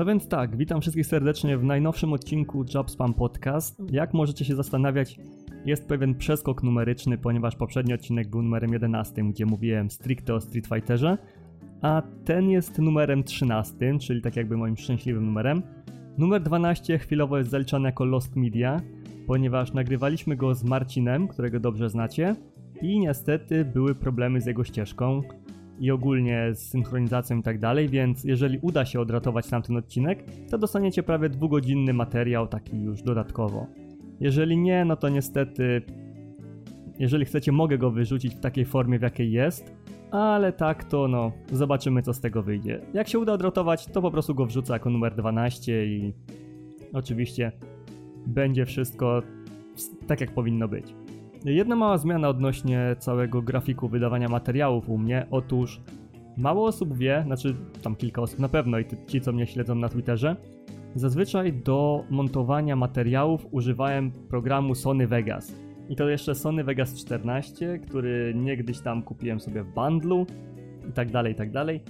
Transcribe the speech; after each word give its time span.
No 0.00 0.06
więc 0.06 0.28
tak, 0.28 0.56
witam 0.56 0.80
wszystkich 0.80 1.06
serdecznie 1.06 1.58
w 1.58 1.64
najnowszym 1.64 2.12
odcinku 2.12 2.64
Jobspam 2.74 3.14
Podcast. 3.14 3.82
Jak 3.92 4.14
możecie 4.14 4.44
się 4.44 4.56
zastanawiać, 4.56 5.20
jest 5.64 5.88
pewien 5.88 6.14
przeskok 6.14 6.62
numeryczny, 6.62 7.18
ponieważ 7.18 7.56
poprzedni 7.56 7.94
odcinek 7.94 8.28
był 8.28 8.42
numerem 8.42 8.72
11, 8.72 9.22
gdzie 9.22 9.46
mówiłem 9.46 9.90
stricte 9.90 10.34
o 10.34 10.40
Street 10.40 10.66
Fighterze, 10.66 11.18
a 11.82 12.02
ten 12.24 12.50
jest 12.50 12.78
numerem 12.78 13.24
13, 13.24 13.98
czyli 13.98 14.22
tak 14.22 14.36
jakby 14.36 14.56
moim 14.56 14.76
szczęśliwym 14.76 15.26
numerem. 15.26 15.62
Numer 16.18 16.42
12 16.42 16.98
chwilowo 16.98 17.38
jest 17.38 17.50
zaliczany 17.50 17.88
jako 17.88 18.04
Lost 18.04 18.36
Media, 18.36 18.80
ponieważ 19.26 19.72
nagrywaliśmy 19.72 20.36
go 20.36 20.54
z 20.54 20.64
Marcinem, 20.64 21.28
którego 21.28 21.60
dobrze 21.60 21.90
znacie, 21.90 22.36
i 22.82 22.98
niestety 23.00 23.64
były 23.64 23.94
problemy 23.94 24.40
z 24.40 24.46
jego 24.46 24.64
ścieżką 24.64 25.22
i 25.80 25.90
ogólnie 25.90 26.54
z 26.54 26.58
synchronizacją 26.58 27.38
i 27.38 27.42
tak 27.42 27.58
dalej, 27.58 27.88
więc 27.88 28.24
jeżeli 28.24 28.58
uda 28.62 28.84
się 28.84 29.00
odratować 29.00 29.48
tamten 29.48 29.76
odcinek, 29.76 30.24
to 30.50 30.58
dostaniecie 30.58 31.02
prawie 31.02 31.28
dwugodzinny 31.28 31.92
materiał, 31.92 32.46
taki 32.46 32.82
już 32.82 33.02
dodatkowo. 33.02 33.66
Jeżeli 34.20 34.56
nie, 34.56 34.84
no 34.84 34.96
to 34.96 35.08
niestety, 35.08 35.82
jeżeli 36.98 37.24
chcecie, 37.24 37.52
mogę 37.52 37.78
go 37.78 37.90
wyrzucić 37.90 38.34
w 38.34 38.40
takiej 38.40 38.64
formie, 38.64 38.98
w 38.98 39.02
jakiej 39.02 39.32
jest, 39.32 39.74
ale 40.10 40.52
tak 40.52 40.84
to 40.84 41.08
no, 41.08 41.32
zobaczymy 41.52 42.02
co 42.02 42.14
z 42.14 42.20
tego 42.20 42.42
wyjdzie. 42.42 42.80
Jak 42.94 43.08
się 43.08 43.18
uda 43.18 43.32
odratować, 43.32 43.86
to 43.86 44.02
po 44.02 44.10
prostu 44.10 44.34
go 44.34 44.46
wrzucę 44.46 44.72
jako 44.72 44.90
numer 44.90 45.14
12 45.14 45.86
i 45.86 46.12
oczywiście 46.92 47.52
będzie 48.26 48.66
wszystko 48.66 49.22
tak 50.06 50.20
jak 50.20 50.30
powinno 50.30 50.68
być. 50.68 50.94
Jedna 51.44 51.76
mała 51.76 51.98
zmiana 51.98 52.28
odnośnie 52.28 52.96
całego 52.98 53.42
grafiku 53.42 53.88
wydawania 53.88 54.28
materiałów 54.28 54.88
u 54.88 54.98
mnie. 54.98 55.26
Otóż 55.30 55.80
mało 56.36 56.66
osób 56.66 56.96
wie, 56.96 57.22
znaczy 57.26 57.54
tam 57.82 57.96
kilka 57.96 58.22
osób 58.22 58.38
na 58.38 58.48
pewno 58.48 58.78
i 58.78 58.84
ci 59.06 59.20
co 59.20 59.32
mnie 59.32 59.46
śledzą 59.46 59.74
na 59.74 59.88
Twitterze, 59.88 60.36
zazwyczaj 60.94 61.52
do 61.52 62.04
montowania 62.10 62.76
materiałów 62.76 63.46
używałem 63.50 64.10
programu 64.10 64.74
Sony 64.74 65.06
Vegas. 65.06 65.54
I 65.88 65.96
to 65.96 66.08
jeszcze 66.08 66.34
Sony 66.34 66.64
Vegas 66.64 66.94
14, 66.94 67.78
który 67.78 68.32
niegdyś 68.36 68.80
tam 68.80 69.02
kupiłem 69.02 69.40
sobie 69.40 69.62
w 69.62 69.74
bundlu 69.74 70.26
i 70.90 70.92
tak 70.92 71.10
dalej, 71.10 71.32
i 71.32 71.36
tak 71.36 71.50
dalej. 71.50 71.80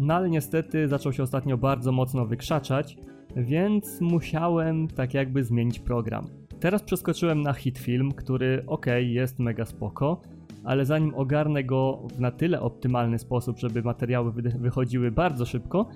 No 0.00 0.14
ale 0.14 0.30
niestety 0.30 0.88
zaczął 0.88 1.12
się 1.12 1.22
ostatnio 1.22 1.58
bardzo 1.58 1.92
mocno 1.92 2.26
wykrzaczać, 2.26 2.96
więc 3.36 4.00
musiałem 4.00 4.88
tak 4.88 5.14
jakby 5.14 5.44
zmienić 5.44 5.78
program. 5.78 6.41
Teraz 6.62 6.82
przeskoczyłem 6.82 7.40
na 7.40 7.52
Hitfilm, 7.52 8.12
który 8.12 8.64
ok, 8.66 8.86
jest 9.00 9.38
mega 9.38 9.66
spoko, 9.66 10.20
ale 10.64 10.84
zanim 10.84 11.14
ogarnę 11.14 11.64
go 11.64 12.02
w 12.16 12.20
na 12.20 12.30
tyle 12.30 12.60
optymalny 12.60 13.18
sposób, 13.18 13.58
żeby 13.58 13.82
materiały 13.82 14.32
wychodziły 14.32 15.10
bardzo 15.10 15.46
szybko, 15.46 15.88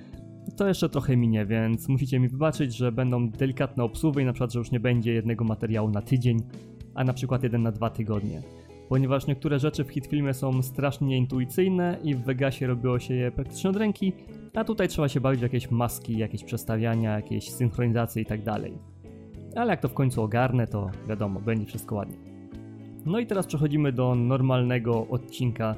to 0.56 0.68
jeszcze 0.68 0.88
trochę 0.88 1.16
minie, 1.16 1.46
więc 1.46 1.88
musicie 1.88 2.20
mi 2.20 2.28
wybaczyć, 2.28 2.76
że 2.76 2.92
będą 2.92 3.28
delikatne 3.28 3.84
obsługi 3.84 4.22
i 4.22 4.24
na 4.24 4.32
przykład, 4.32 4.52
że 4.52 4.58
już 4.58 4.70
nie 4.70 4.80
będzie 4.80 5.12
jednego 5.12 5.44
materiału 5.44 5.90
na 5.90 6.02
tydzień, 6.02 6.38
a 6.94 7.04
na 7.04 7.12
przykład 7.12 7.42
jeden 7.42 7.62
na 7.62 7.72
dwa 7.72 7.90
tygodnie. 7.90 8.42
Ponieważ 8.88 9.26
niektóre 9.26 9.58
rzeczy 9.58 9.84
w 9.84 9.90
hitfilmie 9.90 10.34
są 10.34 10.62
strasznie 10.62 11.06
nieintuicyjne 11.06 11.98
i 12.02 12.14
w 12.14 12.24
Vegasie 12.24 12.66
robiło 12.66 12.98
się 12.98 13.14
je 13.14 13.30
praktycznie 13.30 13.70
od 13.70 13.76
ręki, 13.76 14.12
a 14.54 14.64
tutaj 14.64 14.88
trzeba 14.88 15.08
się 15.08 15.20
bawić 15.20 15.40
w 15.40 15.42
jakieś 15.42 15.70
maski, 15.70 16.18
jakieś 16.18 16.44
przestawiania, 16.44 17.16
jakieś 17.16 17.50
synchronizacje 17.50 18.22
i 18.22 18.26
tak. 18.26 18.40
Ale 19.56 19.70
jak 19.70 19.80
to 19.80 19.88
w 19.88 19.94
końcu 19.94 20.22
ogarnę, 20.22 20.66
to 20.66 20.90
wiadomo, 21.08 21.40
będzie 21.40 21.66
wszystko 21.66 21.94
ładnie. 21.94 22.16
No 23.06 23.18
i 23.18 23.26
teraz 23.26 23.46
przechodzimy 23.46 23.92
do 23.92 24.14
normalnego 24.14 25.06
odcinka, 25.08 25.74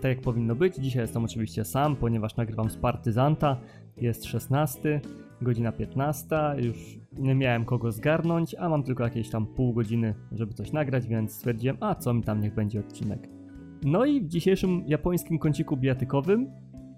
tak 0.00 0.04
jak 0.04 0.20
powinno 0.20 0.54
być. 0.54 0.76
Dzisiaj 0.76 1.02
jestem 1.02 1.24
oczywiście 1.24 1.64
sam, 1.64 1.96
ponieważ 1.96 2.36
nagrywam 2.36 2.70
z 2.70 2.76
partyzanta. 2.76 3.56
Jest 3.96 4.24
16, 4.24 5.00
godzina 5.42 5.72
15, 5.72 6.36
już 6.58 6.98
nie 7.18 7.34
miałem 7.34 7.64
kogo 7.64 7.92
zgarnąć, 7.92 8.54
a 8.54 8.68
mam 8.68 8.82
tylko 8.82 9.04
jakieś 9.04 9.30
tam 9.30 9.46
pół 9.46 9.72
godziny, 9.72 10.14
żeby 10.32 10.54
coś 10.54 10.72
nagrać, 10.72 11.06
więc 11.06 11.32
stwierdziłem, 11.32 11.76
a 11.80 11.94
co 11.94 12.14
mi 12.14 12.22
tam, 12.22 12.40
niech 12.40 12.54
będzie 12.54 12.80
odcinek. 12.80 13.28
No 13.84 14.04
i 14.04 14.20
w 14.20 14.28
dzisiejszym 14.28 14.84
japońskim 14.86 15.38
kąciku 15.38 15.76
bijatykowym 15.76 16.50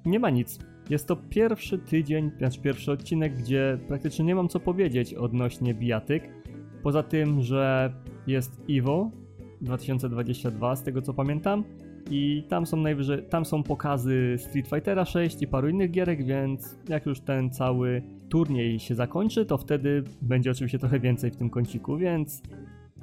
nie 0.06 0.18
ma 0.18 0.30
nic. 0.30 0.58
Jest 0.90 1.08
to 1.08 1.16
pierwszy 1.16 1.78
tydzień, 1.78 2.30
znaczy 2.38 2.60
pierwszy 2.60 2.92
odcinek, 2.92 3.36
gdzie 3.36 3.78
praktycznie 3.88 4.24
nie 4.24 4.34
mam 4.34 4.48
co 4.48 4.60
powiedzieć 4.60 5.14
odnośnie 5.14 5.74
bijatyk. 5.74 6.28
Poza 6.82 7.02
tym, 7.02 7.42
że 7.42 7.92
jest 8.26 8.60
Evo 8.70 9.10
2022, 9.60 10.76
z 10.76 10.82
tego 10.82 11.02
co 11.02 11.14
pamiętam. 11.14 11.64
I 12.10 12.44
tam 12.48 12.66
są 12.66 12.76
najwyżej, 12.76 13.22
tam 13.22 13.44
są 13.44 13.62
pokazy 13.62 14.36
Street 14.38 14.68
Fightera 14.68 15.04
6 15.04 15.42
i 15.42 15.46
paru 15.46 15.68
innych 15.68 15.90
gierek, 15.90 16.24
więc 16.24 16.78
jak 16.88 17.06
już 17.06 17.20
ten 17.20 17.50
cały 17.50 18.02
turniej 18.28 18.80
się 18.80 18.94
zakończy, 18.94 19.46
to 19.46 19.58
wtedy 19.58 20.04
będzie 20.22 20.50
oczywiście 20.50 20.78
trochę 20.78 21.00
więcej 21.00 21.30
w 21.30 21.36
tym 21.36 21.50
kąciku, 21.50 21.96
więc 21.96 22.42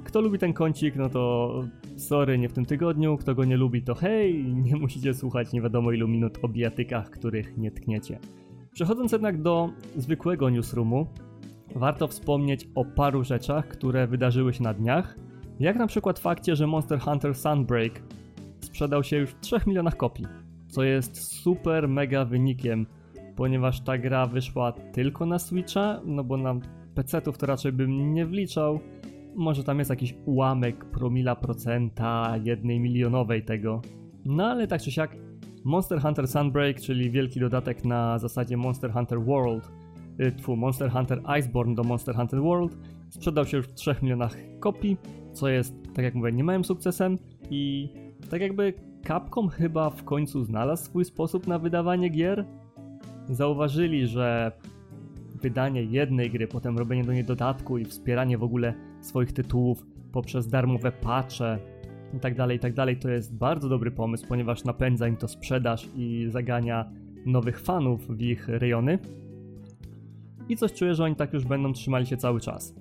kto 0.04 0.20
lubi 0.20 0.38
ten 0.38 0.52
kącik, 0.52 0.96
no 0.96 1.08
to 1.08 1.64
sorry, 1.96 2.38
nie 2.38 2.48
w 2.48 2.52
tym 2.52 2.66
tygodniu. 2.66 3.16
Kto 3.16 3.34
go 3.34 3.44
nie 3.44 3.56
lubi, 3.56 3.82
to 3.82 3.94
hej, 3.94 4.44
nie 4.54 4.76
musicie 4.76 5.14
słuchać 5.14 5.52
nie 5.52 5.62
wiadomo 5.62 5.92
ilu 5.92 6.08
minut 6.08 6.38
o 6.42 6.48
bijatykach, 6.48 7.10
których 7.10 7.56
nie 7.58 7.70
tkniecie. 7.70 8.18
Przechodząc 8.72 9.12
jednak 9.12 9.42
do 9.42 9.70
zwykłego 9.96 10.50
newsroomu, 10.50 11.06
warto 11.74 12.08
wspomnieć 12.08 12.68
o 12.74 12.84
paru 12.84 13.24
rzeczach, 13.24 13.68
które 13.68 14.06
wydarzyły 14.06 14.52
się 14.52 14.62
na 14.62 14.74
dniach, 14.74 15.16
jak 15.60 15.76
na 15.76 15.86
przykład 15.86 16.18
fakcie, 16.18 16.56
że 16.56 16.66
Monster 16.66 17.00
Hunter 17.00 17.34
Sunbreak 17.34 18.02
sprzedał 18.60 19.04
się 19.04 19.16
już 19.16 19.30
w 19.30 19.40
3 19.40 19.56
milionach 19.66 19.96
kopii, 19.96 20.26
co 20.68 20.82
jest 20.82 21.16
super 21.42 21.88
mega 21.88 22.24
wynikiem, 22.24 22.86
ponieważ 23.36 23.80
ta 23.80 23.98
gra 23.98 24.26
wyszła 24.26 24.72
tylko 24.72 25.26
na 25.26 25.38
Switcha, 25.38 26.00
no 26.04 26.24
bo 26.24 26.36
na 26.36 26.54
PC-ów 26.94 27.38
to 27.38 27.46
raczej 27.46 27.72
bym 27.72 28.14
nie 28.14 28.26
wliczał, 28.26 28.80
może 29.36 29.64
tam 29.64 29.78
jest 29.78 29.90
jakiś 29.90 30.14
ułamek 30.24 30.84
promila 30.84 31.36
procenta 31.36 32.34
jednej 32.44 32.80
milionowej 32.80 33.44
tego. 33.44 33.82
No 34.24 34.44
ale 34.44 34.66
tak 34.66 34.82
czy 34.82 34.92
siak, 34.92 35.16
Monster 35.64 36.00
Hunter 36.00 36.28
Sunbreak, 36.28 36.80
czyli 36.80 37.10
wielki 37.10 37.40
dodatek 37.40 37.84
na 37.84 38.18
zasadzie 38.18 38.56
Monster 38.56 38.92
Hunter 38.92 39.24
World, 39.24 39.70
y, 40.20 40.32
tfu, 40.32 40.56
Monster 40.56 40.90
Hunter 40.90 41.22
Iceborne 41.38 41.74
do 41.74 41.84
Monster 41.84 42.14
Hunter 42.14 42.40
World, 42.40 42.76
sprzedał 43.10 43.44
się 43.44 43.56
już 43.56 43.66
w 43.66 43.74
3 43.74 43.96
milionach 44.02 44.36
kopii, 44.60 44.96
co 45.32 45.48
jest, 45.48 45.74
tak 45.94 46.04
jak 46.04 46.14
mówię, 46.14 46.32
niemałym 46.32 46.64
sukcesem 46.64 47.18
i 47.50 47.88
tak 48.30 48.40
jakby 48.40 48.74
Capcom 49.06 49.48
chyba 49.48 49.90
w 49.90 50.04
końcu 50.04 50.44
znalazł 50.44 50.84
swój 50.84 51.04
sposób 51.04 51.46
na 51.46 51.58
wydawanie 51.58 52.08
gier. 52.08 52.44
Zauważyli, 53.28 54.06
że 54.06 54.52
wydanie 55.42 55.82
jednej 55.82 56.30
gry, 56.30 56.48
potem 56.48 56.78
robienie 56.78 57.04
do 57.04 57.12
niej 57.12 57.24
dodatku 57.24 57.78
i 57.78 57.84
wspieranie 57.84 58.38
w 58.38 58.42
ogóle 58.42 58.74
swoich 59.00 59.32
tytułów 59.32 59.86
poprzez 60.12 60.48
darmowe 60.48 60.92
patche 60.92 61.58
i 62.16 62.20
tak 62.20 62.34
dalej, 62.34 62.56
i 62.56 62.60
tak 62.60 62.72
to 63.00 63.10
jest 63.10 63.36
bardzo 63.36 63.68
dobry 63.68 63.90
pomysł, 63.90 64.26
ponieważ 64.28 64.64
napędza 64.64 65.08
im 65.08 65.16
to 65.16 65.28
sprzedaż 65.28 65.88
i 65.96 66.26
zagania 66.28 66.90
nowych 67.26 67.60
fanów 67.60 68.16
w 68.16 68.20
ich 68.20 68.48
rejony. 68.48 68.98
I 70.48 70.56
coś 70.56 70.72
czuję, 70.72 70.94
że 70.94 71.04
oni 71.04 71.16
tak 71.16 71.32
już 71.32 71.44
będą 71.44 71.72
trzymali 71.72 72.06
się 72.06 72.16
cały 72.16 72.40
czas. 72.40 72.74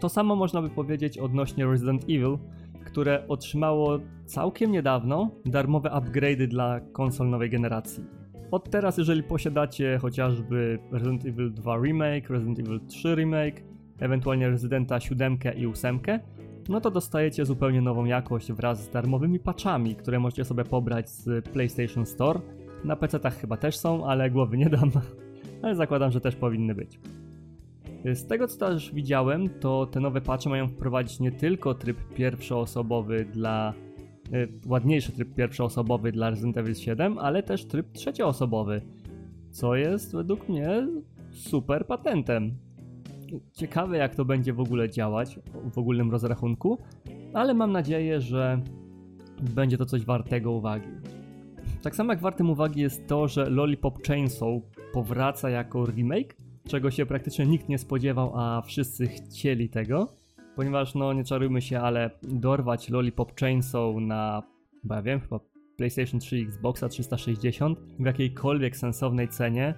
To 0.00 0.08
samo 0.08 0.36
można 0.36 0.62
by 0.62 0.70
powiedzieć 0.70 1.18
odnośnie 1.18 1.66
Resident 1.66 2.04
Evil, 2.04 2.38
które 2.84 3.28
otrzymało 3.28 3.98
całkiem 4.26 4.72
niedawno 4.72 5.30
darmowe 5.46 5.90
upgrade'y 5.90 6.46
dla 6.46 6.80
konsol 6.80 7.30
nowej 7.30 7.50
generacji. 7.50 8.04
Od 8.50 8.70
teraz, 8.70 8.98
jeżeli 8.98 9.22
posiadacie 9.22 9.98
chociażby 9.98 10.78
Resident 10.92 11.26
Evil 11.26 11.54
2 11.54 11.76
Remake, 11.76 12.30
Resident 12.30 12.58
Evil 12.58 12.80
3 12.86 13.14
Remake, 13.14 13.62
ewentualnie 13.98 14.48
Residenta 14.48 15.00
7 15.00 15.38
i 15.56 15.66
8, 15.66 16.00
no 16.68 16.80
to 16.80 16.90
dostajecie 16.90 17.44
zupełnie 17.44 17.80
nową 17.80 18.04
jakość 18.04 18.52
wraz 18.52 18.84
z 18.84 18.90
darmowymi 18.90 19.38
patchami, 19.38 19.94
które 19.94 20.18
możecie 20.18 20.44
sobie 20.44 20.64
pobrać 20.64 21.10
z 21.10 21.48
PlayStation 21.48 22.06
Store. 22.06 22.40
Na 22.84 22.96
PC-tach 22.96 23.40
chyba 23.40 23.56
też 23.56 23.76
są, 23.76 24.06
ale 24.06 24.30
głowy 24.30 24.58
nie 24.58 24.70
dam, 24.70 24.90
ale 25.62 25.74
zakładam, 25.74 26.10
że 26.10 26.20
też 26.20 26.36
powinny 26.36 26.74
być. 26.74 27.00
Z 28.04 28.26
tego 28.26 28.48
co 28.48 28.58
też 28.58 28.94
widziałem, 28.94 29.48
to 29.60 29.86
te 29.86 30.00
nowe 30.00 30.20
patche 30.20 30.50
mają 30.50 30.68
wprowadzić 30.68 31.20
nie 31.20 31.32
tylko 31.32 31.74
tryb 31.74 31.96
pierwszoosobowy 32.14 33.24
dla 33.24 33.74
y, 34.32 34.48
ładniejszy 34.66 35.12
tryb 35.12 35.34
pierwszoosobowy 35.34 36.12
dla 36.12 36.30
Resident 36.30 36.56
Evil 36.56 36.74
7, 36.74 37.18
ale 37.18 37.42
też 37.42 37.64
tryb 37.64 37.92
trzecioosobowy, 37.92 38.82
co 39.50 39.76
jest 39.76 40.12
według 40.12 40.48
mnie 40.48 40.88
super 41.30 41.86
patentem 41.86 42.54
ciekawe 43.52 43.96
jak 43.96 44.14
to 44.14 44.24
będzie 44.24 44.52
w 44.52 44.60
ogóle 44.60 44.90
działać 44.90 45.38
w 45.72 45.78
ogólnym 45.78 46.10
rozrachunku, 46.10 46.78
ale 47.34 47.54
mam 47.54 47.72
nadzieję, 47.72 48.20
że 48.20 48.60
będzie 49.54 49.78
to 49.78 49.86
coś 49.86 50.04
wartego 50.04 50.52
uwagi. 50.52 50.88
Tak 51.82 51.96
samo 51.96 52.12
jak 52.12 52.20
wartym 52.20 52.50
uwagi 52.50 52.80
jest 52.80 53.06
to, 53.06 53.28
że 53.28 53.50
Lollipop 53.50 54.06
Chainsaw 54.06 54.48
powraca 54.92 55.50
jako 55.50 55.86
remake, 55.86 56.36
czego 56.68 56.90
się 56.90 57.06
praktycznie 57.06 57.46
nikt 57.46 57.68
nie 57.68 57.78
spodziewał, 57.78 58.32
a 58.34 58.62
wszyscy 58.62 59.06
chcieli 59.06 59.68
tego, 59.68 60.08
ponieważ 60.56 60.94
no 60.94 61.12
nie 61.12 61.24
czarujmy 61.24 61.62
się, 61.62 61.80
ale 61.80 62.10
dorwać 62.22 62.90
Lollipop 62.90 63.40
Chainsaw 63.40 63.96
na, 64.00 64.42
bo 64.84 64.94
ja 64.94 65.02
wiem, 65.02 65.20
chyba 65.20 65.40
PlayStation 65.76 66.20
3 66.20 66.36
Xboxa 66.36 66.88
360 66.88 67.78
w 67.98 68.06
jakiejkolwiek 68.06 68.76
sensownej 68.76 69.28
cenie 69.28 69.74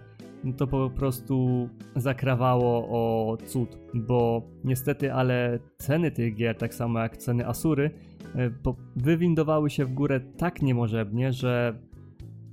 to 0.57 0.67
po 0.67 0.91
prostu 0.91 1.69
zakrawało 1.97 2.89
o 2.89 3.37
cud, 3.37 3.79
bo 3.95 4.43
niestety, 4.65 5.13
ale 5.13 5.59
ceny 5.79 6.11
tych 6.11 6.35
gier, 6.35 6.57
tak 6.57 6.75
samo 6.75 6.99
jak 6.99 7.17
ceny 7.17 7.47
Asury, 7.47 7.91
e, 8.35 8.51
wywindowały 8.97 9.71
się 9.71 9.85
w 9.85 9.93
górę 9.93 10.21
tak 10.21 10.63
niemożebnie, 10.63 11.33
że 11.33 11.79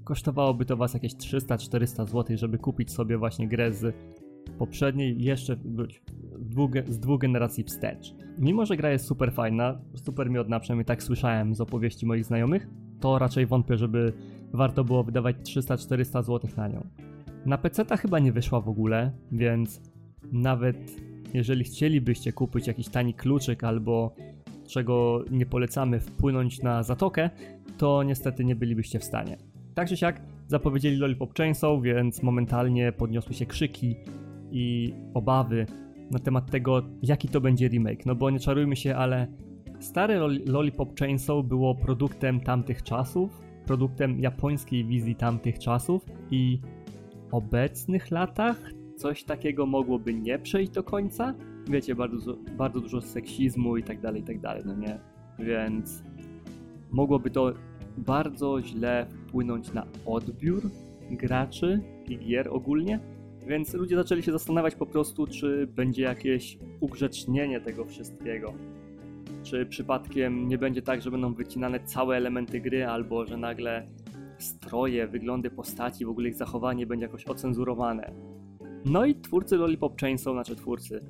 kosztowałoby 0.04 0.66
to 0.66 0.78
was 0.78 0.94
jakieś 0.94 1.14
300-400 1.14 2.08
zł, 2.08 2.38
żeby 2.38 2.58
kupić 2.58 2.92
sobie 2.92 3.18
właśnie 3.18 3.48
grę 3.48 3.74
z 3.74 3.96
poprzedniej, 4.58 5.24
jeszcze 5.24 5.56
z 6.88 7.00
dwóch 7.00 7.20
generacji 7.20 7.64
wstecz. 7.64 8.16
Mimo, 8.38 8.66
że 8.66 8.78
gra 8.78 8.92
jest 8.92 9.06
super 9.06 9.34
fajna, 9.34 9.80
super 9.96 10.30
miodna, 10.30 10.60
przynajmniej 10.60 10.86
tak 10.86 11.04
słyszałem 11.04 11.56
z 11.56 11.62
opowieści 11.62 12.06
moich 12.06 12.26
znajomych, 12.26 12.68
to 13.00 13.20
raczej 13.20 13.46
wątpię, 13.46 13.78
żeby 13.78 14.14
warto 14.54 14.84
było 14.84 15.04
wydawać 15.04 15.36
300-400 15.36 16.24
zł 16.24 16.50
na 16.58 16.68
nią. 16.68 17.07
Na 17.48 17.58
PC 17.58 17.86
ta 17.86 17.98
chyba 17.98 18.20
nie 18.20 18.32
wyszła 18.32 18.62
w 18.62 18.70
ogóle, 18.70 19.12
więc 19.32 19.82
nawet 20.32 21.02
jeżeli 21.34 21.64
chcielibyście 21.64 22.34
kupić 22.34 22.68
jakiś 22.68 22.90
tani 22.90 23.14
kluczyk 23.14 23.64
albo 23.64 24.16
czego 24.66 25.24
nie 25.32 25.46
polecamy 25.46 26.00
wpłynąć 26.00 26.62
na 26.62 26.84
zatokę, 26.84 27.30
to 27.78 28.04
niestety 28.04 28.46
nie 28.46 28.56
bylibyście 28.56 29.00
w 29.00 29.04
stanie. 29.04 29.38
Tak 29.74 29.88
czy 29.88 29.98
siak 29.98 30.22
zapowiedzieli 30.48 30.98
Lollipop 30.98 31.38
Chainsaw, 31.38 31.82
więc 31.82 32.24
momentalnie 32.24 32.92
podniosły 32.92 33.34
się 33.34 33.46
krzyki 33.46 33.96
i 34.52 34.94
obawy 35.14 35.66
na 36.12 36.20
temat 36.20 36.52
tego, 36.52 36.82
jaki 37.02 37.28
to 37.28 37.42
będzie 37.42 37.68
remake. 37.68 38.06
No 38.06 38.16
bo 38.16 38.30
nie 38.30 38.40
czarujmy 38.40 38.76
się, 38.76 38.96
ale 38.96 39.28
stare 39.80 40.20
Lollipop 40.46 41.00
Chainsaw 41.00 41.46
było 41.46 41.76
produktem 41.76 42.40
tamtych 42.40 42.84
czasów, 42.84 43.42
produktem 43.66 44.20
japońskiej 44.20 44.86
wizji 44.86 45.16
tamtych 45.16 45.60
czasów 45.60 46.06
i 46.32 46.60
obecnych 47.32 48.12
latach 48.12 48.72
coś 48.96 49.24
takiego 49.24 49.66
mogłoby 49.66 50.14
nie 50.14 50.40
przejść 50.40 50.72
do 50.72 50.84
końca. 50.84 51.34
Wiecie, 51.70 51.96
bardzo, 51.96 52.38
bardzo 52.58 52.80
dużo 52.80 53.02
seksizmu 53.02 53.78
i 53.78 53.84
tak 53.84 54.02
dalej, 54.02 54.22
i 54.22 54.26
tak 54.26 54.40
dalej, 54.40 54.64
no 54.66 54.76
nie? 54.76 55.00
Więc 55.40 56.04
mogłoby 56.92 57.30
to 57.30 57.54
bardzo 57.98 58.62
źle 58.62 59.08
wpłynąć 59.28 59.74
na 59.74 59.88
odbiór 60.06 60.62
graczy 61.12 61.82
i 62.10 62.18
gier 62.18 62.50
ogólnie. 62.50 63.00
Więc 63.48 63.74
ludzie 63.74 63.96
zaczęli 63.96 64.24
się 64.24 64.32
zastanawiać 64.32 64.76
po 64.76 64.86
prostu, 64.86 65.28
czy 65.28 65.68
będzie 65.68 66.04
jakieś 66.04 66.58
ugrzecznienie 66.80 67.62
tego 67.62 67.86
wszystkiego. 67.86 68.54
Czy 69.44 69.66
przypadkiem 69.66 70.48
nie 70.48 70.58
będzie 70.58 70.82
tak, 70.82 71.02
że 71.02 71.12
będą 71.12 71.34
wycinane 71.34 71.80
całe 71.80 72.18
elementy 72.18 72.62
gry, 72.62 72.86
albo 72.86 73.26
że 73.26 73.38
nagle 73.38 73.88
stroje, 74.40 75.08
wyglądy 75.08 75.50
postaci, 75.50 76.06
w 76.06 76.10
ogóle 76.10 76.30
ich 76.30 76.36
zachowanie 76.36 76.88
będzie 76.88 77.06
jakoś 77.06 77.26
ocenzurowane. 77.26 78.12
No 78.86 79.06
i 79.06 79.16
twórcy 79.16 79.58
Lollipop 79.58 80.02
Chainsaw, 80.02 80.34
znaczy 80.34 80.56
twórcy, 80.56 81.04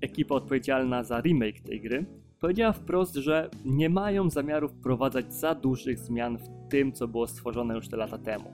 ekipa 0.00 0.34
odpowiedzialna 0.34 1.04
za 1.04 1.20
remake 1.20 1.60
tej 1.60 1.80
gry, 1.80 2.06
powiedziała 2.40 2.72
wprost, 2.72 3.14
że 3.14 3.50
nie 3.64 3.88
mają 3.90 4.30
zamiaru 4.30 4.68
wprowadzać 4.68 5.34
za 5.34 5.54
dużych 5.54 5.98
zmian 5.98 6.38
w 6.38 6.48
tym, 6.68 6.92
co 6.92 7.08
było 7.08 7.26
stworzone 7.26 7.74
już 7.74 7.88
te 7.88 7.96
lata 7.96 8.18
temu. 8.18 8.52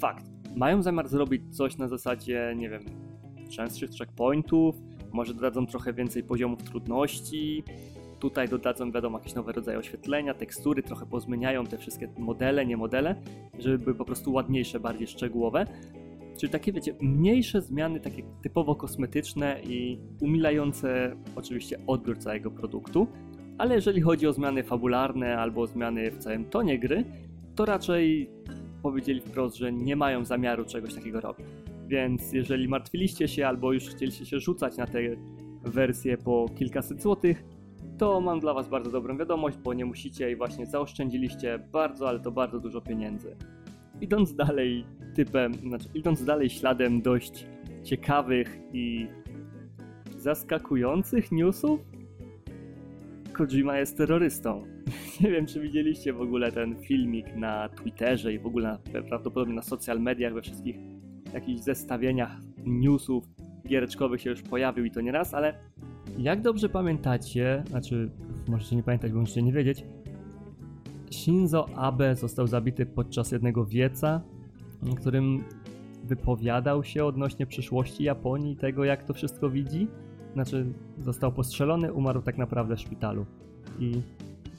Fakt. 0.00 0.24
Mają 0.56 0.82
zamiar 0.82 1.08
zrobić 1.08 1.56
coś 1.56 1.76
na 1.76 1.88
zasadzie, 1.88 2.54
nie 2.56 2.70
wiem, 2.70 2.82
częstszych 3.50 3.90
checkpointów, 3.90 4.76
może 5.12 5.34
dodadzą 5.34 5.66
trochę 5.66 5.92
więcej 5.92 6.22
poziomów 6.22 6.62
trudności, 6.62 7.64
Tutaj 8.18 8.48
dodadzą, 8.48 8.92
wiadomo, 8.92 9.18
jakieś 9.18 9.34
nowe 9.34 9.52
rodzaje 9.52 9.78
oświetlenia, 9.78 10.34
tekstury, 10.34 10.82
trochę 10.82 11.06
pozmieniają 11.06 11.66
te 11.66 11.78
wszystkie 11.78 12.08
modele, 12.18 12.66
nie 12.66 12.76
modele, 12.76 13.22
żeby 13.58 13.78
były 13.78 13.94
po 13.94 14.04
prostu 14.04 14.32
ładniejsze, 14.32 14.80
bardziej 14.80 15.06
szczegółowe. 15.06 15.66
Czyli 16.38 16.52
takie, 16.52 16.72
wiecie, 16.72 16.94
mniejsze 17.00 17.62
zmiany, 17.62 18.00
takie 18.00 18.22
typowo 18.42 18.74
kosmetyczne 18.74 19.60
i 19.68 19.98
umilające 20.20 21.16
oczywiście 21.36 21.78
odbiór 21.86 22.18
całego 22.18 22.50
produktu. 22.50 23.06
Ale 23.58 23.74
jeżeli 23.74 24.00
chodzi 24.00 24.26
o 24.26 24.32
zmiany 24.32 24.62
fabularne 24.62 25.38
albo 25.38 25.66
zmiany 25.66 26.10
w 26.10 26.18
całym 26.18 26.44
tonie 26.44 26.78
gry, 26.78 27.04
to 27.54 27.64
raczej 27.64 28.30
powiedzieli 28.82 29.20
wprost, 29.20 29.56
że 29.56 29.72
nie 29.72 29.96
mają 29.96 30.24
zamiaru 30.24 30.64
czegoś 30.64 30.94
takiego 30.94 31.20
robić. 31.20 31.46
Więc 31.88 32.32
jeżeli 32.32 32.68
martwiliście 32.68 33.28
się 33.28 33.46
albo 33.46 33.72
już 33.72 33.88
chcieliście 33.88 34.26
się 34.26 34.40
rzucać 34.40 34.76
na 34.76 34.86
te 34.86 34.98
wersje 35.64 36.18
po 36.18 36.46
kilkaset 36.58 37.02
złotych, 37.02 37.44
to 37.98 38.20
mam 38.20 38.40
dla 38.40 38.54
Was 38.54 38.68
bardzo 38.68 38.90
dobrą 38.90 39.16
wiadomość, 39.16 39.56
bo 39.58 39.74
nie 39.74 39.84
musicie 39.84 40.30
i 40.30 40.36
właśnie 40.36 40.66
zaoszczędziliście 40.66 41.58
bardzo, 41.72 42.08
ale 42.08 42.20
to 42.20 42.30
bardzo 42.30 42.60
dużo 42.60 42.80
pieniędzy. 42.80 43.36
Idąc 44.00 44.34
dalej 44.34 44.84
typem, 45.14 45.54
znaczy 45.54 45.88
idąc 45.94 46.24
dalej 46.24 46.50
śladem 46.50 47.02
dość 47.02 47.46
ciekawych 47.82 48.58
i 48.72 49.06
zaskakujących 50.16 51.32
newsów, 51.32 51.80
Kojima 53.36 53.78
jest 53.78 53.96
terrorystą. 53.96 54.64
Nie 55.20 55.30
wiem, 55.30 55.46
czy 55.46 55.60
widzieliście 55.60 56.12
w 56.12 56.20
ogóle 56.20 56.52
ten 56.52 56.76
filmik 56.76 57.36
na 57.36 57.68
Twitterze 57.68 58.32
i 58.32 58.38
w 58.38 58.46
ogóle 58.46 58.78
na, 58.92 59.02
prawdopodobnie 59.02 59.54
na 59.54 59.62
social 59.62 60.00
mediach, 60.00 60.34
we 60.34 60.42
wszystkich 60.42 60.76
jakichś 61.34 61.60
zestawieniach 61.60 62.36
newsów 62.66 63.24
giereczkowych 63.68 64.20
się 64.20 64.30
już 64.30 64.42
pojawił 64.42 64.84
i 64.84 64.90
to 64.90 65.00
nie 65.00 65.12
raz, 65.12 65.34
ale 65.34 65.58
jak 66.18 66.42
dobrze 66.42 66.68
pamiętacie, 66.68 67.64
znaczy 67.70 68.10
możecie 68.48 68.76
nie 68.76 68.82
pamiętać, 68.82 69.12
bo 69.12 69.20
możecie 69.20 69.42
nie 69.42 69.52
wiedzieć, 69.52 69.84
Shinzo 71.10 71.68
Abe 71.76 72.16
został 72.16 72.46
zabity 72.46 72.86
podczas 72.86 73.32
jednego 73.32 73.66
wieca, 73.66 74.20
w 74.82 74.94
którym 74.94 75.44
wypowiadał 76.04 76.84
się 76.84 77.04
odnośnie 77.04 77.46
przyszłości 77.46 78.04
Japonii 78.04 78.56
tego, 78.56 78.84
jak 78.84 79.04
to 79.04 79.14
wszystko 79.14 79.50
widzi. 79.50 79.88
Znaczy, 80.32 80.66
został 80.98 81.32
postrzelony, 81.32 81.92
umarł 81.92 82.22
tak 82.22 82.38
naprawdę 82.38 82.76
w 82.76 82.80
szpitalu. 82.80 83.26
I 83.78 84.02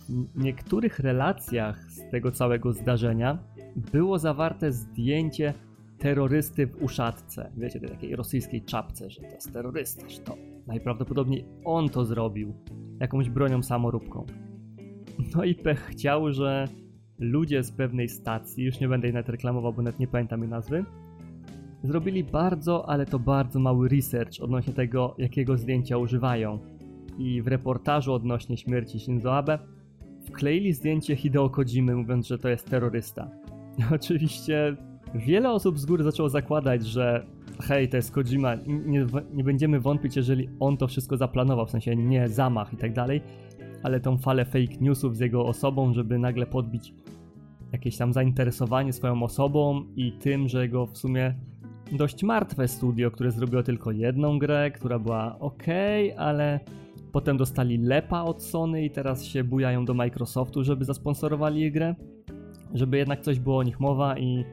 w 0.09 0.43
niektórych 0.43 0.99
relacjach 0.99 1.91
z 1.91 2.11
tego 2.11 2.31
całego 2.31 2.73
zdarzenia 2.73 3.37
było 3.91 4.19
zawarte 4.19 4.71
zdjęcie 4.71 5.53
terrorysty 5.97 6.67
w 6.67 6.83
uszatce. 6.83 7.51
Wiecie, 7.57 7.79
tej 7.79 7.89
takiej 7.89 8.15
rosyjskiej 8.15 8.61
czapce, 8.61 9.09
że 9.09 9.21
to 9.21 9.35
jest 9.35 9.53
terrorysta, 9.53 10.09
że 10.09 10.19
to 10.19 10.37
najprawdopodobniej 10.67 11.45
on 11.65 11.89
to 11.89 12.05
zrobił 12.05 12.53
jakąś 12.99 13.29
bronią 13.29 13.63
samoróbką. 13.63 14.25
No 15.35 15.43
i 15.43 15.55
pech 15.55 15.79
chciał, 15.79 16.33
że 16.33 16.65
ludzie 17.19 17.63
z 17.63 17.71
pewnej 17.71 18.09
stacji, 18.09 18.63
już 18.63 18.79
nie 18.79 18.87
będę 18.87 19.07
jej 19.07 19.13
nawet 19.13 19.29
reklamował, 19.29 19.73
bo 19.73 19.81
nawet 19.81 19.99
nie 19.99 20.07
pamiętam 20.07 20.41
jej 20.41 20.49
nazwy, 20.49 20.85
zrobili 21.83 22.23
bardzo, 22.23 22.89
ale 22.89 23.05
to 23.05 23.19
bardzo 23.19 23.59
mały 23.59 23.89
research 23.89 24.41
odnośnie 24.41 24.73
tego, 24.73 25.15
jakiego 25.17 25.57
zdjęcia 25.57 25.97
używają. 25.97 26.59
I 27.17 27.41
w 27.41 27.47
reportażu 27.47 28.13
odnośnie 28.13 28.57
śmierci 28.57 28.99
Shinzo 28.99 29.37
Abe 29.37 29.59
wkleili 30.25 30.73
zdjęcie 30.73 31.15
Hideo 31.15 31.49
Kojimy, 31.49 31.95
mówiąc, 31.95 32.27
że 32.27 32.37
to 32.37 32.49
jest 32.49 32.69
terrorysta. 32.69 33.31
Oczywiście 33.95 34.77
Wiele 35.15 35.51
osób 35.51 35.79
z 35.79 35.85
góry 35.85 36.03
zaczęło 36.03 36.29
zakładać, 36.29 36.85
że 36.85 37.25
hej, 37.61 37.89
to 37.89 37.97
jest 37.97 38.11
Kojima, 38.11 38.55
nie, 38.65 39.05
nie 39.33 39.43
będziemy 39.43 39.79
wątpić, 39.79 40.15
jeżeli 40.15 40.49
on 40.59 40.77
to 40.77 40.87
wszystko 40.87 41.17
zaplanował, 41.17 41.65
w 41.65 41.71
sensie 41.71 41.95
nie 41.95 42.29
zamach 42.29 42.73
i 42.73 42.77
tak 42.77 42.93
dalej, 42.93 43.21
ale 43.83 43.99
tą 43.99 44.17
falę 44.17 44.45
fake 44.45 44.77
newsów 44.81 45.17
z 45.17 45.19
jego 45.19 45.45
osobą, 45.45 45.93
żeby 45.93 46.19
nagle 46.19 46.45
podbić 46.45 46.93
jakieś 47.71 47.97
tam 47.97 48.13
zainteresowanie 48.13 48.93
swoją 48.93 49.23
osobą 49.23 49.83
i 49.95 50.11
tym, 50.11 50.47
że 50.47 50.61
jego 50.61 50.85
w 50.85 50.97
sumie 50.97 51.35
dość 51.91 52.23
martwe 52.23 52.67
studio, 52.67 53.11
które 53.11 53.31
zrobiło 53.31 53.63
tylko 53.63 53.91
jedną 53.91 54.39
grę, 54.39 54.71
która 54.71 54.99
była 54.99 55.39
ok, 55.39 55.63
ale 56.17 56.59
potem 57.11 57.37
dostali 57.37 57.77
lepa 57.77 58.23
od 58.23 58.43
Sony 58.43 58.85
i 58.85 58.89
teraz 58.89 59.25
się 59.25 59.43
bujają 59.43 59.85
do 59.85 59.93
Microsoftu, 59.93 60.63
żeby 60.63 60.85
zasponsorowali 60.85 61.61
ich 61.61 61.73
grę, 61.73 61.95
żeby 62.73 62.97
jednak 62.97 63.21
coś 63.21 63.39
było 63.39 63.57
o 63.57 63.63
nich 63.63 63.79
mowa 63.79 64.17
i 64.17 64.45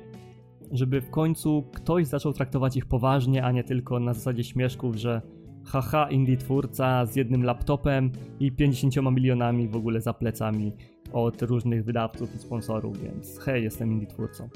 żeby 0.75 1.01
w 1.01 1.11
końcu 1.11 1.65
ktoś 1.75 2.07
zaczął 2.07 2.33
traktować 2.33 2.77
ich 2.77 2.87
poważnie, 2.87 3.45
a 3.45 3.53
nie 3.53 3.65
tylko 3.65 4.01
na 4.01 4.15
zasadzie 4.15 4.45
śmieszków, 4.45 4.97
że 4.97 5.23
haha, 5.65 6.11
indie 6.11 6.37
twórca 6.37 7.07
z 7.07 7.17
jednym 7.17 7.45
laptopem 7.45 8.13
i 8.41 8.53
50 8.53 8.97
milionami 9.13 9.69
w 9.69 9.77
ogóle 9.77 10.01
za 10.01 10.15
plecami 10.15 10.73
od 11.13 11.43
różnych 11.43 11.85
wydawców 11.85 12.35
i 12.35 12.39
sponsorów, 12.39 13.03
więc 13.03 13.39
hej, 13.39 13.65
jestem 13.65 13.93
indie 13.93 14.07
twórcą. 14.07 14.49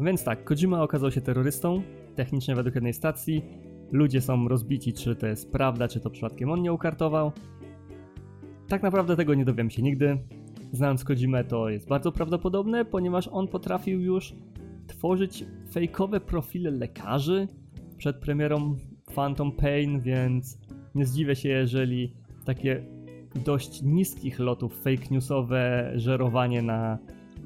Więc 0.00 0.24
tak, 0.24 0.44
Kojima 0.44 0.82
okazał 0.82 1.10
się 1.10 1.20
terrorystą, 1.20 1.82
technicznie 2.14 2.54
według 2.54 2.74
jednej 2.74 2.92
stacji. 2.92 3.44
Ludzie 3.92 4.20
są 4.20 4.48
rozbici, 4.48 4.92
czy 4.92 5.16
to 5.16 5.26
jest 5.26 5.52
prawda, 5.52 5.88
czy 5.88 6.00
to 6.00 6.10
przypadkiem 6.10 6.50
on 6.50 6.62
nie 6.62 6.72
ukartował. 6.72 7.32
Tak 8.68 8.82
naprawdę 8.82 9.16
tego 9.16 9.34
nie 9.34 9.44
dowiem 9.44 9.70
się 9.70 9.82
nigdy. 9.82 10.18
Znając 10.72 11.04
Kojimę 11.04 11.44
to 11.44 11.68
jest 11.68 11.88
bardzo 11.88 12.12
prawdopodobne, 12.12 12.84
ponieważ 12.84 13.28
on 13.28 13.48
potrafił 13.48 14.00
już 14.00 14.34
tworzyć 14.86 15.44
fejkowe 15.72 16.20
profile 16.20 16.70
lekarzy 16.70 17.48
przed 17.96 18.16
premierą 18.16 18.76
Phantom 19.14 19.52
Pain, 19.52 20.00
więc 20.00 20.58
nie 20.94 21.06
zdziwię 21.06 21.36
się, 21.36 21.48
jeżeli 21.48 22.12
takie 22.44 22.84
dość 23.44 23.82
niskich 23.82 24.38
lotów 24.38 24.82
fake 24.82 25.06
newsowe 25.10 25.92
żerowanie 25.96 26.62
na 26.62 26.98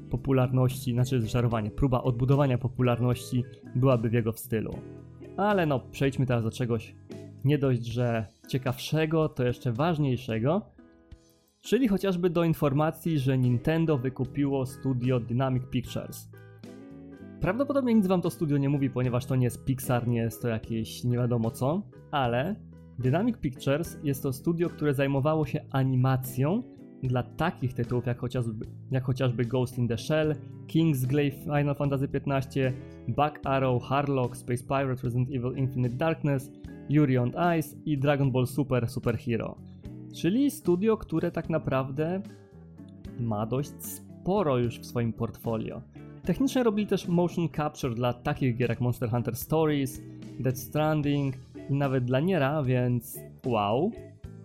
popularności, 0.09 0.93
znaczy 0.93 1.21
zczarowanie, 1.21 1.71
próba 1.71 2.01
odbudowania 2.03 2.57
popularności 2.57 3.43
byłaby 3.75 4.09
w 4.09 4.13
jego 4.13 4.33
stylu. 4.33 4.75
Ale 5.37 5.65
no, 5.65 5.79
przejdźmy 5.79 6.25
teraz 6.25 6.43
do 6.43 6.51
czegoś 6.51 6.95
nie 7.45 7.57
dość, 7.57 7.85
że 7.85 8.25
ciekawszego, 8.47 9.29
to 9.29 9.43
jeszcze 9.43 9.71
ważniejszego, 9.71 10.61
czyli 11.61 11.87
chociażby 11.87 12.29
do 12.29 12.43
informacji, 12.43 13.19
że 13.19 13.37
Nintendo 13.37 13.97
wykupiło 13.97 14.65
studio 14.65 15.19
Dynamic 15.19 15.63
Pictures. 15.69 16.30
Prawdopodobnie 17.41 17.93
nic 17.93 18.07
wam 18.07 18.21
to 18.21 18.29
studio 18.29 18.57
nie 18.57 18.69
mówi, 18.69 18.89
ponieważ 18.89 19.25
to 19.25 19.35
nie 19.35 19.43
jest 19.43 19.65
Pixar, 19.65 20.07
nie 20.07 20.19
jest 20.19 20.41
to 20.41 20.47
jakieś 20.47 21.03
nie 21.03 21.17
wiadomo 21.17 21.51
co, 21.51 21.81
ale 22.11 22.55
Dynamic 22.99 23.37
Pictures 23.37 23.97
jest 24.03 24.23
to 24.23 24.33
studio, 24.33 24.69
które 24.69 24.93
zajmowało 24.93 25.45
się 25.45 25.65
animacją 25.71 26.63
dla 27.03 27.23
takich 27.23 27.73
tytułów 27.73 28.05
jak 28.05 28.19
chociażby, 28.19 28.65
jak 28.91 29.03
chociażby 29.03 29.45
Ghost 29.45 29.77
in 29.77 29.87
the 29.87 29.97
Shell, 29.97 30.35
Kingsglaive 30.67 31.35
Final 31.43 31.75
Fantasy 31.75 32.07
XV, 32.13 32.73
Back 33.07 33.39
Arrow, 33.43 33.83
Harlock, 33.83 34.37
Space 34.37 34.63
Pirate, 34.63 35.03
Resident 35.03 35.29
Evil 35.29 35.57
Infinite 35.57 35.95
Darkness, 35.95 36.51
Yuri 36.89 37.17
on 37.17 37.31
Ice 37.59 37.77
i 37.85 37.97
Dragon 37.97 38.31
Ball 38.31 38.47
Super 38.47 38.89
Super 38.89 39.17
Hero. 39.17 39.57
Czyli 40.15 40.51
studio, 40.51 40.97
które 40.97 41.31
tak 41.31 41.49
naprawdę 41.49 42.21
ma 43.19 43.45
dość 43.45 43.71
sporo 43.79 44.57
już 44.57 44.79
w 44.79 44.85
swoim 44.85 45.13
portfolio. 45.13 45.81
Technicznie 46.25 46.63
robili 46.63 46.87
też 46.87 47.07
motion 47.07 47.49
capture 47.49 47.95
dla 47.95 48.13
takich 48.13 48.57
gier 48.57 48.69
jak 48.69 48.81
Monster 48.81 49.09
Hunter 49.09 49.35
Stories, 49.35 50.01
Dead 50.39 50.59
Stranding 50.59 51.35
i 51.69 51.73
nawet 51.73 52.05
dla 52.05 52.19
Niera, 52.19 52.63
więc 52.63 53.19
wow, 53.45 53.91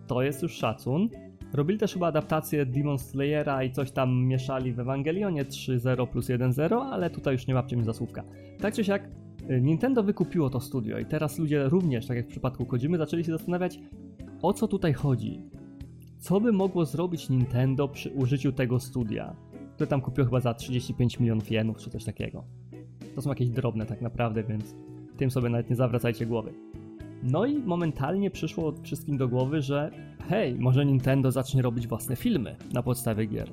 to 0.07 0.21
jest 0.21 0.41
już 0.41 0.53
szacun. 0.53 1.09
Robili 1.53 1.79
też 1.79 1.93
chyba 1.93 2.07
adaptację 2.07 2.65
Demon 2.65 2.99
Slayera 2.99 3.63
i 3.63 3.71
coś 3.71 3.91
tam 3.91 4.25
mieszali 4.25 4.73
w 4.73 4.79
Ewangelionie 4.79 5.45
3.0 5.45 6.07
plus 6.07 6.27
1.0, 6.27 6.81
ale 6.91 7.09
tutaj 7.09 7.33
już 7.33 7.47
nie 7.47 7.55
łapcie 7.55 7.77
mi 7.77 7.83
za 7.83 7.93
słówka. 7.93 8.23
Tak 8.61 8.73
czy 8.73 8.83
siak, 8.83 9.09
y, 9.49 9.61
Nintendo 9.61 10.03
wykupiło 10.03 10.49
to 10.49 10.59
studio 10.59 10.99
i 10.99 11.05
teraz 11.05 11.39
ludzie 11.39 11.69
również, 11.69 12.07
tak 12.07 12.17
jak 12.17 12.25
w 12.25 12.29
przypadku 12.29 12.65
Kodzimy, 12.65 12.97
zaczęli 12.97 13.23
się 13.23 13.31
zastanawiać, 13.31 13.79
o 14.41 14.53
co 14.53 14.67
tutaj 14.67 14.93
chodzi. 14.93 15.41
Co 16.19 16.41
by 16.41 16.51
mogło 16.51 16.85
zrobić 16.85 17.29
Nintendo 17.29 17.87
przy 17.87 18.09
użyciu 18.09 18.51
tego 18.51 18.79
studia, 18.79 19.35
które 19.77 19.87
tam 19.87 20.01
kupiło 20.01 20.25
chyba 20.25 20.39
za 20.39 20.53
35 20.53 21.19
milionów 21.19 21.51
jenów 21.51 21.77
czy 21.77 21.89
coś 21.89 22.03
takiego. 22.03 22.43
To 23.15 23.21
są 23.21 23.29
jakieś 23.29 23.49
drobne 23.49 23.85
tak 23.85 24.01
naprawdę, 24.01 24.43
więc 24.43 24.75
tym 25.17 25.31
sobie 25.31 25.49
nawet 25.49 25.69
nie 25.69 25.75
zawracajcie 25.75 26.25
głowy. 26.25 26.53
No 27.23 27.45
i 27.45 27.59
momentalnie 27.59 28.31
przyszło 28.31 28.73
wszystkim 28.83 29.17
do 29.17 29.27
głowy, 29.27 29.61
że 29.61 29.91
hej, 30.29 30.55
może 30.55 30.85
Nintendo 30.85 31.31
zacznie 31.31 31.61
robić 31.61 31.87
własne 31.87 32.15
filmy 32.15 32.55
na 32.73 32.83
podstawie 32.83 33.25
gier. 33.25 33.49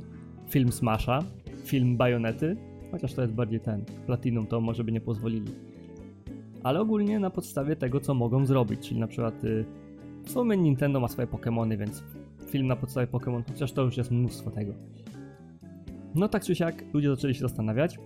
Film 0.49 0.73
Smasha, 0.73 1.23
film 1.64 1.97
Bajonety, 1.97 2.57
chociaż 2.90 3.14
to 3.14 3.23
jest 3.23 3.35
bardziej 3.35 3.61
ten, 3.61 3.85
Platinum 4.07 4.47
to 4.47 4.61
może 4.61 4.85
by 4.85 4.93
nie 4.93 5.00
pozwolili. 5.00 5.52
Ale 6.62 6.81
ogólnie 6.81 7.19
na 7.19 7.31
podstawie 7.31 7.76
tego, 7.76 8.00
co 8.00 8.14
mogą 8.14 8.47
zrobić, 8.47 8.88
czyli 8.88 9.00
na 9.00 9.07
przykład 9.07 9.45
y, 9.45 9.64
w 10.25 10.31
sumie 10.31 10.57
Nintendo 10.57 11.00
ma 11.00 11.09
swoje 11.09 11.28
Pokémony, 11.28 11.78
więc 11.78 12.02
film 12.47 12.66
na 12.66 12.76
podstawie 12.76 13.07
Pokémon, 13.07 13.43
chociaż 13.52 13.73
to 13.73 13.83
już 13.83 13.97
jest 13.97 14.11
mnóstwo 14.11 14.50
tego. 14.50 14.73
No 16.14 16.28
tak 16.28 16.42
czy 16.42 16.54
siak 16.54 16.85
ludzie 16.94 17.11
zaczęli 17.11 17.35
się 17.35 17.40
zastanawiać 17.40 17.99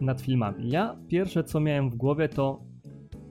nad 0.00 0.20
filmami. 0.20 0.70
Ja 0.70 0.96
pierwsze 1.08 1.44
co 1.44 1.60
miałem 1.60 1.90
w 1.90 1.94
głowie 1.94 2.28
to 2.28 2.60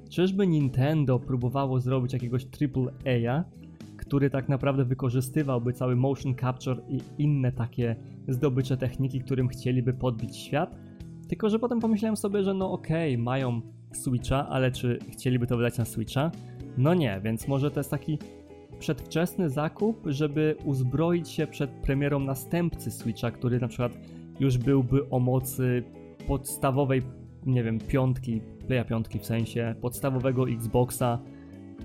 czyżby 0.09 0.47
Nintendo 0.47 1.19
próbowało 1.19 1.79
zrobić 1.79 2.13
jakiegoś 2.13 2.45
AAA, 2.45 3.43
który 3.97 4.29
tak 4.29 4.50
naprawdę 4.50 4.86
wykorzystywałby 4.86 5.74
cały 5.74 5.95
motion 5.95 6.36
capture 6.36 6.81
i 6.89 7.01
inne 7.17 7.51
takie 7.51 7.95
zdobycze 8.27 8.77
techniki, 8.77 9.19
którym 9.19 9.47
chcieliby 9.47 9.93
podbić 9.93 10.38
świat. 10.38 10.75
Tylko, 11.27 11.50
że 11.50 11.59
potem 11.59 11.79
pomyślałem 11.79 12.17
sobie, 12.17 12.43
że 12.43 12.53
no 12.53 12.71
okej, 12.71 13.13
okay, 13.13 13.24
mają 13.24 13.62
Switcha, 13.93 14.47
ale 14.50 14.71
czy 14.71 15.00
chcieliby 15.12 15.47
to 15.47 15.57
wydać 15.57 15.77
na 15.77 15.86
Switcha? 15.86 16.31
No 16.77 16.93
nie, 16.93 17.21
więc 17.24 17.47
może 17.47 17.71
to 17.71 17.79
jest 17.79 17.91
taki 17.91 18.19
przedwczesny 18.79 19.50
zakup, 19.50 20.03
żeby 20.05 20.55
uzbroić 20.65 21.29
się 21.29 21.48
przed 21.48 21.69
premierą 21.69 22.19
następcy 22.19 22.91
Switcha, 22.91 23.31
który 23.31 23.60
na 23.60 23.67
przykład 23.67 23.98
już 24.39 24.57
byłby 24.57 25.10
o 25.10 25.19
mocy 25.19 25.84
podstawowej, 26.27 27.01
nie 27.46 27.63
wiem, 27.63 27.79
piątki, 27.79 28.41
Playa 28.67 28.86
piątki 28.86 29.19
w 29.19 29.25
sensie, 29.25 29.75
podstawowego 29.81 30.50
Xboxa, 30.50 31.19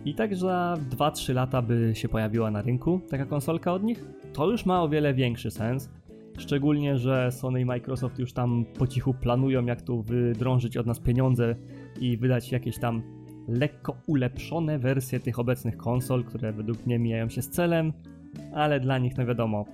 i 0.04 0.14
tak 0.14 0.36
za 0.36 0.78
2-3 0.90 1.34
lata 1.34 1.62
by 1.62 1.92
się 1.94 2.08
pojawiła 2.08 2.50
na 2.50 2.62
rynku 2.62 3.00
taka 3.10 3.26
konsolka 3.26 3.72
od 3.72 3.82
nich, 3.82 4.04
to 4.32 4.50
już 4.50 4.66
ma 4.66 4.82
o 4.82 4.88
wiele 4.88 5.14
większy 5.14 5.50
sens. 5.50 5.90
Szczególnie, 6.38 6.98
że 6.98 7.32
Sony 7.32 7.60
i 7.60 7.64
Microsoft 7.64 8.18
już 8.18 8.32
tam 8.32 8.64
po 8.78 8.86
cichu 8.86 9.14
planują, 9.14 9.64
jak 9.66 9.82
tu 9.82 10.02
wydrążyć 10.02 10.76
od 10.76 10.86
nas 10.86 11.00
pieniądze 11.00 11.56
i 12.00 12.16
wydać 12.16 12.52
jakieś 12.52 12.78
tam 12.78 13.02
lekko 13.48 13.96
ulepszone 14.06 14.78
wersje 14.78 15.20
tych 15.20 15.38
obecnych 15.38 15.76
konsol, 15.76 16.24
które 16.24 16.52
według 16.52 16.86
mnie 16.86 16.98
mijają 16.98 17.28
się 17.28 17.42
z 17.42 17.50
celem, 17.50 17.92
ale 18.54 18.80
dla 18.80 18.98
nich, 18.98 19.16
no 19.16 19.26
wiadomo, 19.26 19.64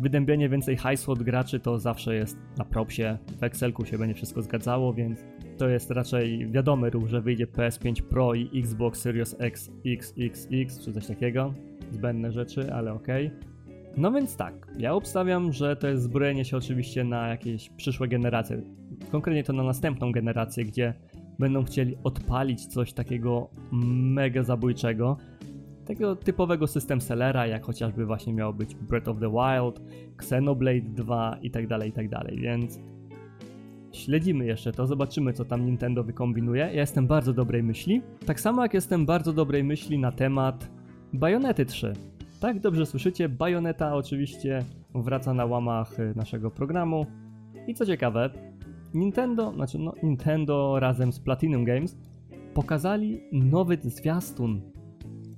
wydębienie 0.00 0.48
więcej 0.48 0.76
hajsu 0.76 1.12
od 1.12 1.22
graczy 1.22 1.60
to 1.60 1.78
zawsze 1.78 2.14
jest 2.14 2.36
na 2.58 2.64
propsie. 2.64 3.18
W 3.38 3.42
Excelku 3.42 3.84
się 3.84 3.98
będzie 3.98 4.14
wszystko 4.14 4.42
zgadzało, 4.42 4.94
więc 4.94 5.18
to 5.58 5.68
jest 5.68 5.90
raczej 5.90 6.50
wiadomy 6.50 6.90
ruch, 6.90 7.08
że 7.08 7.20
wyjdzie 7.20 7.46
PS5 7.46 8.02
Pro 8.02 8.34
i 8.34 8.60
Xbox 8.60 9.00
Series 9.00 9.36
X, 9.38 9.70
XXX 9.86 10.84
czy 10.84 10.92
coś 10.92 11.06
takiego. 11.06 11.54
Zbędne 11.92 12.32
rzeczy, 12.32 12.74
ale 12.74 12.92
okej. 12.92 13.26
Okay. 13.26 13.48
No 13.96 14.12
więc 14.12 14.36
tak, 14.36 14.54
ja 14.78 14.94
obstawiam, 14.94 15.52
że 15.52 15.76
to 15.76 15.88
jest 15.88 16.02
zbrojenie 16.02 16.44
się 16.44 16.56
oczywiście 16.56 17.04
na 17.04 17.28
jakieś 17.28 17.70
przyszłe 17.70 18.08
generacje. 18.08 18.62
Konkretnie 19.10 19.44
to 19.44 19.52
na 19.52 19.62
następną 19.62 20.12
generację, 20.12 20.64
gdzie 20.64 20.94
będą 21.38 21.64
chcieli 21.64 21.96
odpalić 22.04 22.66
coś 22.66 22.92
takiego 22.92 23.50
mega 23.72 24.42
zabójczego. 24.42 25.16
Takiego 25.86 26.16
typowego 26.16 26.66
system 26.66 27.00
sellera, 27.00 27.46
jak 27.46 27.64
chociażby 27.64 28.06
właśnie 28.06 28.32
miał 28.32 28.54
być 28.54 28.74
Breath 28.74 29.08
of 29.08 29.20
the 29.20 29.30
Wild, 29.30 29.80
Xenoblade 30.16 30.80
2 30.80 31.38
i 31.42 31.50
tak 31.50 31.66
dalej, 31.66 31.90
i 31.90 31.92
tak 31.92 32.08
dalej, 32.08 32.38
więc 32.40 32.80
Śledzimy 33.92 34.46
jeszcze 34.46 34.72
to, 34.72 34.86
zobaczymy 34.86 35.32
co 35.32 35.44
tam 35.44 35.66
Nintendo 35.66 36.04
wykombinuje. 36.04 36.60
Ja 36.60 36.80
jestem 36.80 37.06
bardzo 37.06 37.32
dobrej 37.32 37.62
myśli. 37.62 38.02
Tak 38.26 38.40
samo 38.40 38.62
jak 38.62 38.74
jestem 38.74 39.06
bardzo 39.06 39.32
dobrej 39.32 39.64
myśli 39.64 39.98
na 39.98 40.12
temat 40.12 40.70
Bajonety 41.12 41.66
3. 41.66 41.92
Tak, 42.40 42.60
dobrze 42.60 42.86
słyszycie, 42.86 43.28
Bajoneta 43.28 43.94
oczywiście 43.94 44.64
wraca 44.94 45.34
na 45.34 45.44
łamach 45.44 46.00
y, 46.00 46.12
naszego 46.16 46.50
programu. 46.50 47.06
I 47.66 47.74
co 47.74 47.86
ciekawe, 47.86 48.30
Nintendo, 48.94 49.52
znaczy 49.52 49.78
no 49.78 49.94
Nintendo 50.02 50.80
razem 50.80 51.12
z 51.12 51.20
Platinum 51.20 51.64
Games 51.64 51.96
pokazali 52.54 53.20
nowy 53.32 53.78
zwiastun 53.82 54.60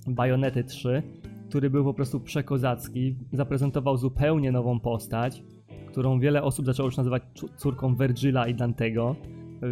Bajonety 0.06 0.64
3, 0.64 1.02
który 1.48 1.70
był 1.70 1.84
po 1.84 1.94
prostu 1.94 2.20
przekozacki, 2.20 3.16
zaprezentował 3.32 3.96
zupełnie 3.96 4.52
nową 4.52 4.80
postać 4.80 5.42
którą 5.90 6.20
wiele 6.20 6.42
osób 6.42 6.66
zaczęło 6.66 6.86
już 6.86 6.96
nazywać 6.96 7.22
córką 7.56 7.96
Virgila 7.96 8.48
i 8.48 8.54
Dantego, 8.54 9.16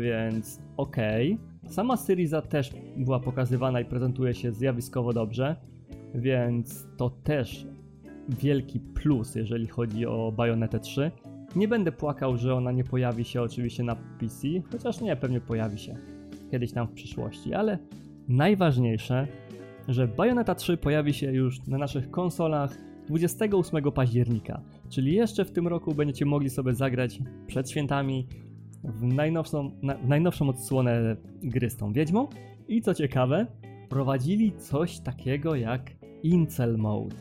więc 0.01 0.61
okej. 0.77 1.33
Okay. 1.33 1.73
Sama 1.73 1.97
Syriza 1.97 2.43
też 2.43 2.71
była 2.97 3.21
pokazywana 3.21 3.81
i 3.81 3.85
prezentuje 3.85 4.35
się 4.35 4.53
zjawiskowo 4.53 5.13
dobrze, 5.13 5.57
więc 6.15 6.87
to 6.97 7.11
też 7.11 7.67
wielki 8.29 8.81
plus, 8.81 9.35
jeżeli 9.35 9.67
chodzi 9.67 10.07
o 10.07 10.33
Bayonetę 10.37 10.81
3. 10.81 11.11
Nie 11.57 11.69
będę 11.69 11.93
płakał, 11.93 12.37
że 12.37 12.55
ona 12.55 12.73
nie 12.73 12.85
pojawi 12.85 13.25
się 13.25 13.43
oczywiście 13.43 13.83
na 13.83 13.97
PC, 13.97 14.49
chociaż 14.73 15.01
nie, 15.01 15.17
pewnie 15.17 15.41
pojawi 15.41 15.79
się 15.79 15.95
kiedyś 16.51 16.73
tam 16.73 16.87
w 16.87 16.93
przyszłości, 16.93 17.55
ale 17.55 17.79
najważniejsze, 18.29 19.27
że 19.89 20.09
Bayonetta 20.09 20.55
3 20.55 20.77
pojawi 20.77 21.15
się 21.15 21.33
już 21.33 21.67
na 21.67 21.79
naszych 21.79 22.11
konsolach 22.11 22.79
28 23.07 23.93
października, 23.93 24.61
czyli 24.89 25.15
jeszcze 25.15 25.45
w 25.45 25.51
tym 25.51 25.69
roku 25.69 25.95
będziecie 25.95 26.25
mogli 26.25 26.51
sobie 26.51 26.75
zagrać 26.75 27.19
przed 27.47 27.71
świętami 27.71 28.27
w 28.85 29.03
najnowszą, 29.03 29.71
na, 29.83 29.95
w 29.95 30.09
najnowszą 30.09 30.49
odsłonę 30.49 31.17
gry 31.43 31.71
z 31.71 31.77
tą 31.77 31.93
wiedźmą. 31.93 32.29
I 32.69 32.83
co 32.83 32.95
ciekawe, 32.95 33.47
prowadzili 33.89 34.53
coś 34.53 35.01
takiego 35.01 35.55
jak 35.55 35.91
Incel 36.23 36.79
Mode. 36.79 37.17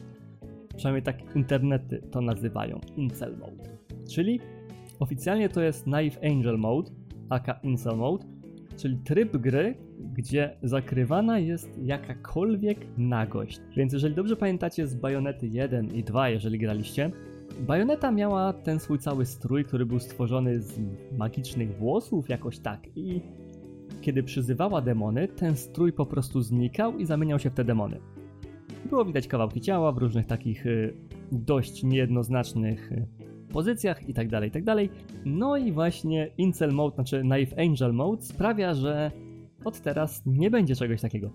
Przynajmniej 0.76 1.04
tak 1.04 1.36
internety 1.36 2.02
to 2.12 2.22
nazywają, 2.22 2.80
Incel 2.96 3.38
Mode. 3.38 3.77
Czyli 4.08 4.40
oficjalnie 5.00 5.50
to 5.50 5.62
jest 5.62 5.88
Naive 5.88 6.18
Angel 6.24 6.58
Mode, 6.58 6.92
aka 7.30 7.60
Incel 7.64 7.98
Mode, 7.98 8.26
czyli 8.78 8.98
tryb 8.98 9.38
gry, 9.38 9.76
gdzie 10.14 10.58
zakrywana 10.64 11.40
jest 11.40 11.80
jakakolwiek 11.84 12.78
nagość. 12.98 13.62
Więc 13.78 13.94
jeżeli 13.94 14.16
dobrze 14.16 14.36
pamiętacie 14.36 14.88
z 14.88 14.96
Bajonety 14.96 15.48
1 15.48 15.96
i 15.96 16.04
2, 16.04 16.30
jeżeli 16.30 16.60
graliście, 16.60 17.12
Bajoneta 17.60 18.12
miała 18.12 18.54
ten 18.54 18.80
swój 18.80 19.00
cały 19.00 19.26
strój, 19.26 19.66
który 19.66 19.86
był 19.86 20.00
stworzony 20.00 20.62
z 20.62 20.80
magicznych 21.18 21.78
włosów, 21.78 22.30
jakoś 22.30 22.60
tak. 22.60 22.88
I 22.96 23.22
kiedy 24.02 24.24
przyzywała 24.24 24.82
demony, 24.82 25.28
ten 25.28 25.56
strój 25.56 25.94
po 25.94 26.06
prostu 26.06 26.42
znikał 26.42 26.98
i 26.98 27.06
zamieniał 27.06 27.40
się 27.40 27.50
w 27.50 27.54
te 27.54 27.64
demony. 27.64 28.00
Było 28.90 29.06
widać 29.06 29.28
kawałki 29.28 29.62
ciała 29.62 29.92
w 29.92 29.98
różnych 29.98 30.26
takich 30.26 30.66
y, 30.66 30.94
dość 31.32 31.84
niejednoznacznych 31.84 32.92
y, 32.92 33.08
pozycjach 33.48 34.10
i 34.10 34.14
tak 34.14 34.30
dalej, 34.30 34.50
i 34.50 34.52
tak. 34.52 34.64
No 35.26 35.58
i 35.58 35.72
właśnie 35.72 36.30
Incel 36.38 36.72
Mode, 36.72 36.96
znaczy 36.96 37.22
Knife 37.22 37.62
Angel 37.62 37.94
Mode 37.94 38.22
sprawia, 38.22 38.74
że 38.74 39.12
od 39.66 39.82
teraz 39.82 40.22
nie 40.26 40.52
będzie 40.52 40.76
czegoś 40.76 41.02
takiego. 41.02 41.30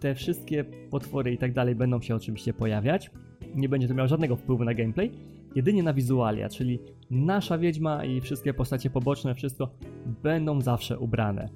Te 0.00 0.14
wszystkie 0.14 0.64
potwory 0.90 1.32
i 1.32 1.38
tak 1.38 1.76
będą 1.76 2.00
się 2.00 2.14
oczywiście 2.14 2.52
pojawiać. 2.52 3.10
Nie 3.54 3.68
będzie 3.68 3.88
to 3.88 3.94
miało 3.94 4.08
żadnego 4.08 4.36
wpływu 4.36 4.64
na 4.64 4.74
gameplay, 4.74 5.10
jedynie 5.54 5.82
na 5.82 5.94
wizualia, 5.94 6.48
czyli 6.48 6.78
nasza 7.10 7.58
wiedźma 7.58 8.04
i 8.04 8.20
wszystkie 8.20 8.54
postacie 8.54 8.90
poboczne, 8.90 9.34
wszystko 9.34 9.70
będą 10.22 10.60
zawsze 10.60 10.98
ubrane. 10.98 11.48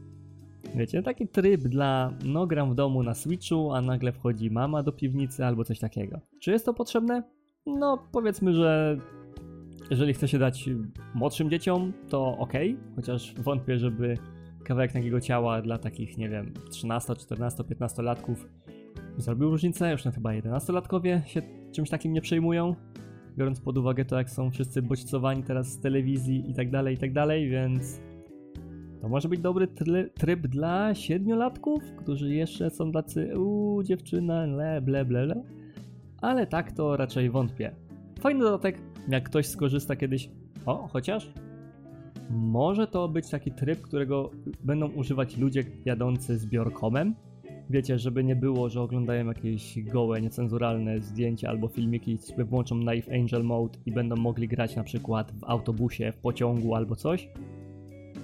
Wiecie, 0.75 1.03
taki 1.03 1.29
tryb 1.29 1.61
dla 1.61 2.13
no 2.25 2.47
gram 2.47 2.71
w 2.71 2.75
domu 2.75 3.03
na 3.03 3.15
Switchu, 3.15 3.73
a 3.73 3.81
nagle 3.81 4.13
wchodzi 4.13 4.51
mama 4.51 4.83
do 4.83 4.93
piwnicy 4.93 5.45
albo 5.45 5.65
coś 5.65 5.79
takiego. 5.79 6.21
Czy 6.41 6.51
jest 6.51 6.67
to 6.67 6.75
potrzebne? 6.75 7.23
No, 7.67 8.09
powiedzmy, 8.13 8.55
że 8.55 8.97
jeżeli 9.93 10.15
chce 10.15 10.29
się 10.29 10.39
dać 10.39 10.69
młodszym 11.15 11.51
dzieciom, 11.51 11.93
to 12.09 12.39
ok, 12.39 12.53
chociaż 12.97 13.35
wątpię, 13.35 13.79
żeby 13.79 14.19
kawałek 14.65 14.93
takiego 14.93 15.21
ciała 15.21 15.63
dla 15.63 15.79
takich, 15.79 16.19
nie 16.19 16.29
wiem, 16.29 16.53
13, 16.71 17.17
14, 17.17 17.65
15 17.65 18.03
latków 18.03 18.49
zrobił 19.17 19.51
różnicę. 19.51 19.93
Już 19.93 20.05
na 20.05 20.11
chyba 20.11 20.31
11-latkowie 20.31 21.25
się 21.25 21.43
czymś 21.73 21.91
takim 21.91 22.13
nie 22.13 22.21
przejmują, 22.21 22.75
biorąc 23.39 23.61
pod 23.61 23.79
uwagę 23.79 24.05
to, 24.05 24.19
jak 24.19 24.31
są 24.31 24.51
wszyscy 24.51 24.83
bodźcowani 24.83 25.43
teraz 25.43 25.73
z 25.73 25.81
telewizji 25.81 26.51
i 26.51 26.55
tak 26.55 26.71
dalej, 26.71 26.95
i 26.95 26.99
tak 26.99 27.13
dalej, 27.13 27.49
więc 27.51 28.01
to 29.01 29.09
może 29.09 29.29
być 29.29 29.41
dobry 29.41 29.69
tryb 30.15 30.47
dla 30.47 30.95
siedmiolatków, 30.95 31.83
którzy 31.97 32.35
jeszcze 32.35 32.71
są 32.71 32.93
tacy, 32.93 33.39
uuu, 33.39 33.83
dziewczyna, 33.83 34.47
le, 34.47 34.81
ble, 34.81 35.05
ble, 35.05 35.27
ble. 35.27 35.43
Ale 36.21 36.47
tak 36.47 36.73
to 36.73 36.97
raczej 36.97 37.31
wątpię. 37.31 37.75
Fajny 38.21 38.41
dodatek, 38.41 38.92
jak 39.09 39.25
ktoś 39.25 39.47
skorzysta 39.47 39.97
kiedyś, 39.97 40.31
o, 40.67 40.89
chociaż 40.93 41.33
może 42.31 42.87
to 42.87 43.09
być 43.09 43.31
taki 43.31 43.51
tryb, 43.53 43.81
którego 43.81 44.31
będą 44.65 44.89
używać 44.89 45.37
ludzie 45.37 45.65
jadący 45.85 46.39
z 46.39 46.47
biorkomem. 46.47 47.15
Wiecie, 47.71 47.99
żeby 47.99 48.25
nie 48.25 48.37
było, 48.37 48.69
że 48.69 48.81
oglądają 48.81 49.27
jakieś 49.27 49.83
gołe, 49.83 50.21
niecenzuralne 50.21 51.01
zdjęcia 51.01 51.49
albo 51.49 51.69
filmiki, 51.69 52.19
sobie 52.19 52.45
włączą 52.45 52.81
Knife 52.81 53.15
Angel 53.15 53.45
Mode 53.45 53.79
i 53.87 53.93
będą 53.93 54.17
mogli 54.17 54.49
grać 54.49 54.77
na 54.77 54.85
przykład 54.85 55.33
w 55.33 55.45
autobusie, 55.45 56.13
w 56.13 56.17
pociągu 56.17 56.75
albo 56.75 56.97
coś. 56.97 57.29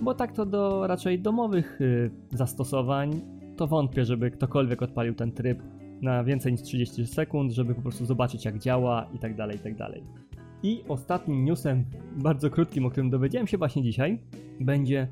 Bo 0.00 0.14
tak 0.14 0.32
to 0.32 0.46
do 0.46 0.86
raczej 0.86 1.18
domowych 1.18 1.80
y, 1.80 2.10
zastosowań, 2.30 3.20
to 3.56 3.66
wątpię, 3.66 4.04
żeby 4.04 4.30
ktokolwiek 4.30 4.82
odpalił 4.82 5.14
ten 5.14 5.32
tryb 5.32 5.62
na 6.02 6.24
więcej 6.24 6.52
niż 6.52 6.62
30 6.62 7.06
sekund, 7.06 7.52
żeby 7.52 7.74
po 7.74 7.82
prostu 7.82 8.06
zobaczyć 8.06 8.44
jak 8.44 8.58
działa 8.58 9.06
i 9.14 9.18
tak 9.18 9.36
dalej, 9.36 9.56
i 9.56 9.60
tak 9.60 9.76
dalej. 9.76 10.27
I 10.62 10.84
ostatnim 10.88 11.44
newsem, 11.44 11.84
bardzo 12.16 12.50
krótkim, 12.50 12.86
o 12.86 12.90
którym 12.90 13.10
dowiedziałem 13.10 13.46
się 13.46 13.58
właśnie 13.58 13.82
dzisiaj, 13.82 14.18
będzie 14.60 15.08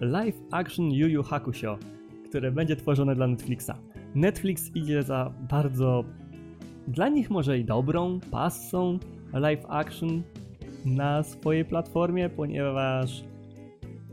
live 0.00 0.40
action 0.50 0.92
Yu 0.92 1.08
Yu 1.08 1.22
Hakusho, 1.22 1.78
które 2.28 2.52
będzie 2.52 2.76
tworzone 2.76 3.14
dla 3.14 3.26
Netflixa. 3.26 3.72
Netflix 4.14 4.76
idzie 4.76 5.02
za 5.02 5.32
bardzo, 5.50 6.04
dla 6.88 7.08
nich 7.08 7.30
może 7.30 7.58
i 7.58 7.64
dobrą, 7.64 8.20
passą 8.30 8.98
live 9.32 9.66
action 9.68 10.22
na 10.84 11.22
swojej 11.22 11.64
platformie, 11.64 12.28
ponieważ 12.28 13.24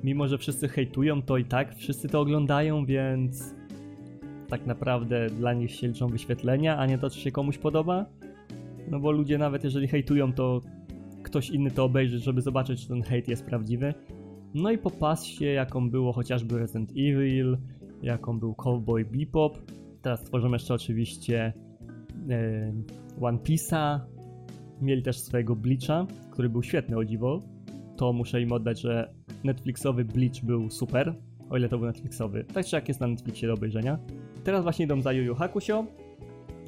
mimo, 0.03 0.27
że 0.27 0.37
wszyscy 0.37 0.67
hejtują 0.67 1.21
to 1.21 1.37
i 1.37 1.45
tak, 1.45 1.75
wszyscy 1.75 2.07
to 2.07 2.21
oglądają, 2.21 2.85
więc 2.85 3.55
tak 4.47 4.65
naprawdę 4.65 5.29
dla 5.29 5.53
nich 5.53 5.71
się 5.71 5.87
liczą 5.87 6.07
wyświetlenia, 6.07 6.77
a 6.77 6.85
nie 6.85 6.97
to, 6.97 7.09
czy 7.09 7.19
się 7.19 7.31
komuś 7.31 7.57
podoba. 7.57 8.05
No 8.91 8.99
bo 8.99 9.11
ludzie 9.11 9.37
nawet 9.37 9.63
jeżeli 9.63 9.87
hejtują, 9.87 10.33
to 10.33 10.61
ktoś 11.23 11.49
inny 11.49 11.71
to 11.71 11.83
obejrzy, 11.83 12.19
żeby 12.19 12.41
zobaczyć, 12.41 12.81
czy 12.81 12.87
ten 12.87 13.01
hejt 13.01 13.27
jest 13.27 13.45
prawdziwy. 13.45 13.93
No 14.53 14.71
i 14.71 14.77
po 14.77 14.91
pasie, 14.91 15.45
jaką 15.45 15.89
było 15.89 16.13
chociażby 16.13 16.59
Resident 16.59 16.91
Evil, 16.91 17.57
jaką 18.01 18.39
był 18.39 18.55
Cowboy 18.55 19.05
Bebop. 19.05 19.57
Teraz 20.01 20.23
tworzymy 20.23 20.55
jeszcze 20.55 20.73
oczywiście 20.73 21.53
e, 22.29 22.73
One 23.21 23.37
Piece'a. 23.37 23.99
Mieli 24.81 25.03
też 25.03 25.19
swojego 25.19 25.55
Bleacha, 25.55 26.07
który 26.31 26.49
był 26.49 26.63
świetny 26.63 26.97
o 26.97 27.05
dziwo. 27.05 27.39
To 27.97 28.13
muszę 28.13 28.41
im 28.41 28.51
oddać, 28.51 28.81
że 28.81 29.13
Netflixowy 29.43 30.05
Bleach 30.05 30.43
był 30.43 30.69
super, 30.69 31.15
o 31.49 31.57
ile 31.57 31.69
to 31.69 31.77
był 31.77 31.87
Netflixowy. 31.87 32.43
Tak 32.53 32.65
czy 32.65 32.75
jak 32.75 32.87
jest 32.87 32.99
na 32.99 33.07
Netflixie 33.07 33.47
do 33.47 33.53
obejrzenia. 33.53 33.99
Teraz 34.43 34.63
właśnie 34.63 34.85
idą 34.85 35.01
za 35.01 35.13
Yu 35.13 35.23
Yu. 35.23 35.35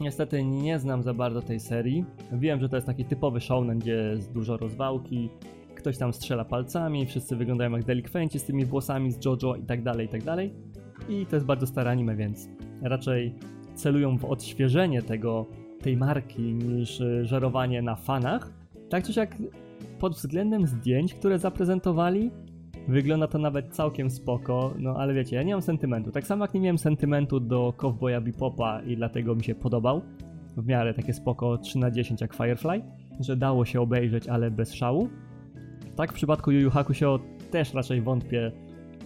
Niestety 0.01 0.43
nie 0.43 0.79
znam 0.79 1.03
za 1.03 1.13
bardzo 1.13 1.41
tej 1.41 1.59
serii. 1.59 2.05
Wiem, 2.31 2.59
że 2.59 2.69
to 2.69 2.77
jest 2.77 2.87
taki 2.87 3.05
typowy 3.05 3.39
shounen, 3.39 3.79
gdzie 3.79 3.93
jest 3.93 4.33
dużo 4.33 4.57
rozwałki, 4.57 5.29
ktoś 5.75 5.97
tam 5.97 6.13
strzela 6.13 6.45
palcami, 6.45 7.05
wszyscy 7.05 7.35
wyglądają 7.35 7.71
jak 7.71 7.83
delikwenci 7.83 8.39
z 8.39 8.43
tymi 8.43 8.65
włosami 8.65 9.11
z 9.11 9.25
JoJo 9.25 9.55
i 9.55 9.63
tak 9.63 9.83
dalej, 9.83 10.05
i 10.05 10.09
tak 10.09 10.23
dalej. 10.23 10.53
I 11.09 11.25
to 11.25 11.35
jest 11.35 11.45
bardzo 11.45 11.67
stare 11.67 11.91
anime, 11.91 12.15
więc 12.15 12.49
raczej 12.81 13.35
celują 13.75 14.17
w 14.17 14.25
odświeżenie 14.25 15.01
tego, 15.01 15.45
tej 15.81 15.97
marki 15.97 16.41
niż 16.41 17.01
e, 17.01 17.25
żerowanie 17.25 17.81
na 17.81 17.95
fanach. 17.95 18.53
Tak 18.89 19.03
czy 19.05 19.13
siak 19.13 19.35
pod 19.99 20.13
względem 20.13 20.67
zdjęć, 20.67 21.13
które 21.13 21.39
zaprezentowali, 21.39 22.31
Wygląda 22.87 23.27
to 23.27 23.37
nawet 23.37 23.69
całkiem 23.69 24.09
spoko, 24.09 24.73
no 24.79 24.95
ale 24.97 25.13
wiecie, 25.13 25.35
ja 25.35 25.43
nie 25.43 25.53
mam 25.53 25.61
sentymentu. 25.61 26.11
Tak 26.11 26.27
samo 26.27 26.43
jak 26.43 26.53
nie 26.53 26.59
miałem 26.59 26.77
sentymentu 26.77 27.39
do 27.39 27.73
Cowboya 27.77 28.21
Bepopa 28.21 28.81
i 28.81 28.97
dlatego 28.97 29.35
mi 29.35 29.43
się 29.43 29.55
podobał. 29.55 30.01
W 30.57 30.67
miarę 30.67 30.93
takie 30.93 31.13
spoko 31.13 31.57
3 31.57 31.79
na 31.79 31.91
10 31.91 32.21
jak 32.21 32.33
Firefly, 32.33 32.81
że 33.19 33.35
dało 33.35 33.65
się 33.65 33.81
obejrzeć, 33.81 34.27
ale 34.27 34.51
bez 34.51 34.73
szału. 34.73 35.09
Tak 35.95 36.11
w 36.11 36.15
przypadku 36.15 36.51
Yu 36.51 36.59
Yu 36.59 36.69
Hakusho 36.69 37.19
też 37.51 37.73
raczej 37.73 38.01
wątpię, 38.01 38.51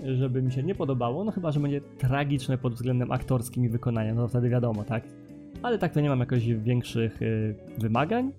żeby 0.05 0.41
mi 0.41 0.51
się 0.51 0.63
nie 0.63 0.75
podobało, 0.75 1.23
no 1.23 1.31
chyba, 1.31 1.51
że 1.51 1.59
będzie 1.59 1.81
tragiczne 1.81 2.57
pod 2.57 2.73
względem 2.73 3.11
aktorskim 3.11 3.65
i 3.65 3.69
wykonania, 3.69 4.13
no 4.13 4.21
to 4.21 4.27
wtedy 4.27 4.49
wiadomo, 4.49 4.83
tak? 4.83 5.03
Ale 5.63 5.77
tak 5.77 5.93
to 5.93 6.01
nie 6.01 6.09
mam 6.09 6.19
jakoś 6.19 6.45
większych 6.45 7.21
y, 7.21 7.55
wymagań. 7.77 8.31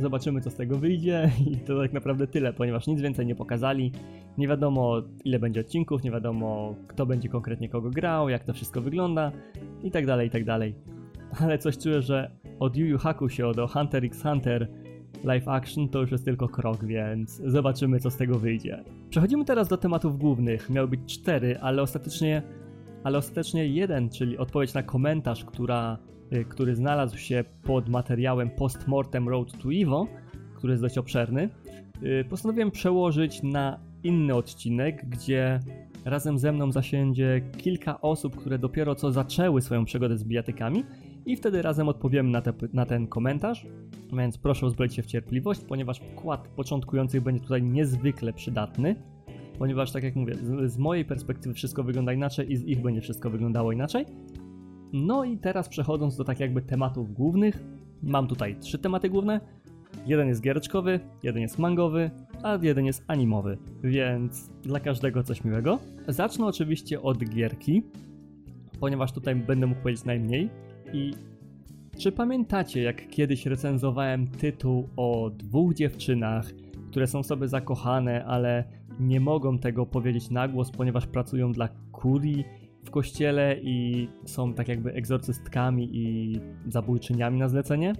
Zobaczymy, 0.00 0.40
co 0.40 0.50
z 0.50 0.54
tego 0.54 0.78
wyjdzie 0.78 1.30
i 1.52 1.56
to 1.56 1.80
tak 1.80 1.92
naprawdę 1.92 2.26
tyle, 2.26 2.52
ponieważ 2.52 2.86
nic 2.86 3.00
więcej 3.00 3.26
nie 3.26 3.34
pokazali. 3.34 3.92
Nie 4.38 4.48
wiadomo, 4.48 5.02
ile 5.24 5.38
będzie 5.38 5.60
odcinków, 5.60 6.02
nie 6.02 6.10
wiadomo, 6.10 6.74
kto 6.88 7.06
będzie 7.06 7.28
konkretnie 7.28 7.68
kogo 7.68 7.90
grał, 7.90 8.28
jak 8.28 8.44
to 8.44 8.52
wszystko 8.52 8.80
wygląda 8.80 9.32
i 9.82 9.90
tak 9.90 10.06
dalej, 10.06 10.28
i 10.28 10.30
tak 10.30 10.44
dalej. 10.44 10.74
Ale 11.40 11.58
coś 11.58 11.78
czuję, 11.78 12.02
że 12.02 12.30
od 12.58 12.76
Yu 12.76 12.86
Yu 12.86 12.98
Hakusho 12.98 13.52
do 13.52 13.66
Hunter 13.66 14.04
x 14.04 14.22
Hunter 14.22 14.68
live 15.24 15.48
action 15.48 15.88
to 15.88 16.00
już 16.00 16.10
jest 16.10 16.24
tylko 16.24 16.48
krok, 16.48 16.84
więc 16.84 17.42
zobaczymy, 17.46 18.00
co 18.00 18.10
z 18.10 18.16
tego 18.16 18.38
wyjdzie. 18.38 18.84
Przechodzimy 19.10 19.44
teraz 19.44 19.68
do 19.68 19.76
tematów 19.76 20.18
głównych. 20.18 20.70
Miały 20.70 20.88
być 20.88 21.00
cztery, 21.14 21.58
ale 21.58 21.82
ostatecznie, 21.82 22.42
ale 23.04 23.18
ostatecznie 23.18 23.66
jeden, 23.66 24.08
czyli 24.08 24.38
odpowiedź 24.38 24.74
na 24.74 24.82
komentarz, 24.82 25.44
która 25.44 25.98
który 26.48 26.74
znalazł 26.74 27.18
się 27.18 27.44
pod 27.62 27.88
materiałem 27.88 28.50
Postmortem 28.50 29.28
Road 29.28 29.52
to 29.62 29.68
Evo, 29.72 30.06
który 30.54 30.72
jest 30.72 30.82
dość 30.82 30.98
obszerny, 30.98 31.48
y, 32.02 32.24
postanowiłem 32.30 32.70
przełożyć 32.70 33.42
na 33.42 33.78
inny 34.02 34.34
odcinek, 34.34 35.08
gdzie 35.08 35.60
razem 36.04 36.38
ze 36.38 36.52
mną 36.52 36.72
zasiędzie 36.72 37.40
kilka 37.56 38.00
osób, 38.00 38.36
które 38.36 38.58
dopiero 38.58 38.94
co 38.94 39.12
zaczęły 39.12 39.62
swoją 39.62 39.84
przygodę 39.84 40.18
z 40.18 40.24
bijatykami 40.24 40.84
i 41.26 41.36
wtedy 41.36 41.62
razem 41.62 41.88
odpowiemy 41.88 42.30
na, 42.30 42.42
te, 42.42 42.52
na 42.72 42.86
ten 42.86 43.06
komentarz, 43.06 43.66
więc 44.12 44.38
proszę 44.38 44.66
uzbroić 44.66 44.94
się 44.94 45.02
w 45.02 45.06
cierpliwość, 45.06 45.60
ponieważ 45.60 46.00
wkład 46.00 46.48
początkujących 46.48 47.22
będzie 47.22 47.40
tutaj 47.40 47.62
niezwykle 47.62 48.32
przydatny, 48.32 48.96
ponieważ 49.58 49.92
tak 49.92 50.02
jak 50.02 50.16
mówię, 50.16 50.34
z, 50.34 50.72
z 50.72 50.78
mojej 50.78 51.04
perspektywy 51.04 51.54
wszystko 51.54 51.84
wygląda 51.84 52.12
inaczej 52.12 52.52
i 52.52 52.56
z 52.56 52.64
ich 52.64 52.82
będzie 52.82 53.00
wszystko 53.00 53.30
wyglądało 53.30 53.72
inaczej, 53.72 54.06
no 54.92 55.24
i 55.24 55.38
teraz 55.38 55.68
przechodząc 55.68 56.16
do 56.16 56.24
tak 56.24 56.40
jakby 56.40 56.62
tematów 56.62 57.14
głównych, 57.14 57.62
mam 58.02 58.26
tutaj 58.26 58.56
trzy 58.60 58.78
tematy 58.78 59.10
główne. 59.10 59.40
Jeden 60.06 60.28
jest 60.28 60.42
giereczkowy, 60.42 61.00
jeden 61.22 61.42
jest 61.42 61.58
mangowy, 61.58 62.10
a 62.42 62.58
jeden 62.62 62.84
jest 62.84 63.04
animowy, 63.06 63.58
więc 63.82 64.50
dla 64.62 64.80
każdego 64.80 65.22
coś 65.22 65.44
miłego. 65.44 65.78
Zacznę 66.08 66.46
oczywiście 66.46 67.02
od 67.02 67.18
gierki, 67.18 67.82
ponieważ 68.80 69.12
tutaj 69.12 69.36
będę 69.36 69.66
mógł 69.66 69.80
powiedzieć 69.80 70.04
najmniej. 70.04 70.50
I 70.92 71.14
czy 71.98 72.12
pamiętacie, 72.12 72.82
jak 72.82 73.08
kiedyś 73.08 73.46
recenzowałem 73.46 74.26
tytuł 74.26 74.88
o 74.96 75.30
dwóch 75.30 75.74
dziewczynach, 75.74 76.46
które 76.90 77.06
są 77.06 77.22
sobie 77.22 77.48
zakochane, 77.48 78.24
ale 78.24 78.64
nie 79.00 79.20
mogą 79.20 79.58
tego 79.58 79.86
powiedzieć 79.86 80.30
na 80.30 80.48
głos, 80.48 80.70
ponieważ 80.70 81.06
pracują 81.06 81.52
dla 81.52 81.68
kurii 81.92 82.44
w 82.84 82.90
kościele 82.90 83.56
i 83.62 84.08
są 84.24 84.54
tak 84.54 84.68
jakby 84.68 84.92
egzorcystkami 84.92 85.88
i 85.92 86.36
zabójczyniami 86.68 87.38
na 87.38 87.48
zlecenie. 87.48 87.92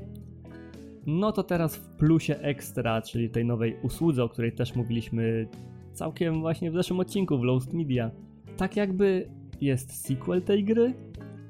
No 1.07 1.33
to 1.33 1.43
teraz 1.43 1.77
w 1.77 1.89
plusie 1.89 2.39
ekstra, 2.39 3.03
czyli 3.03 3.31
tej 3.31 3.45
nowej 3.45 3.77
usłudze, 3.83 4.25
o 4.25 4.29
której 4.29 4.53
też 4.53 4.75
mówiliśmy 4.75 5.49
całkiem 5.93 6.41
właśnie 6.41 6.71
w 6.71 6.75
zeszłym 6.75 7.01
odcinku 7.01 7.39
w 7.39 7.43
Lost 7.43 7.73
Media. 7.73 8.11
Tak 8.57 8.77
jakby 8.77 9.29
jest 9.61 10.07
sequel 10.07 10.43
tej 10.43 10.65
gry, 10.65 10.95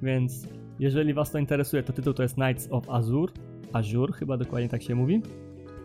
więc 0.03 0.49
jeżeli 0.79 1.14
was 1.14 1.31
to 1.31 1.38
interesuje, 1.38 1.83
to 1.83 1.93
tytuł 1.93 2.12
to 2.12 2.23
jest 2.23 2.35
Knights 2.35 2.69
of 2.71 2.90
Azure. 2.90 3.33
Azure 3.73 4.12
chyba 4.12 4.37
dokładnie 4.37 4.69
tak 4.69 4.83
się 4.83 4.95
mówi. 4.95 5.23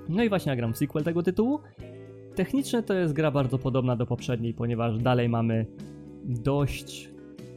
No 0.10 0.24
i 0.24 0.30
właśnie 0.30 0.52
nagram 0.52 0.76
sequel 0.76 1.04
tego 1.04 1.24
tytułu. 1.24 1.60
Technicznie 2.36 2.84
to 2.84 2.94
jest 2.94 3.14
gra 3.14 3.32
bardzo 3.32 3.58
podobna 3.58 3.96
do 3.96 4.06
poprzedniej, 4.06 4.54
ponieważ 4.54 4.98
dalej 4.98 5.30
mamy 5.30 5.66
dość 6.26 7.15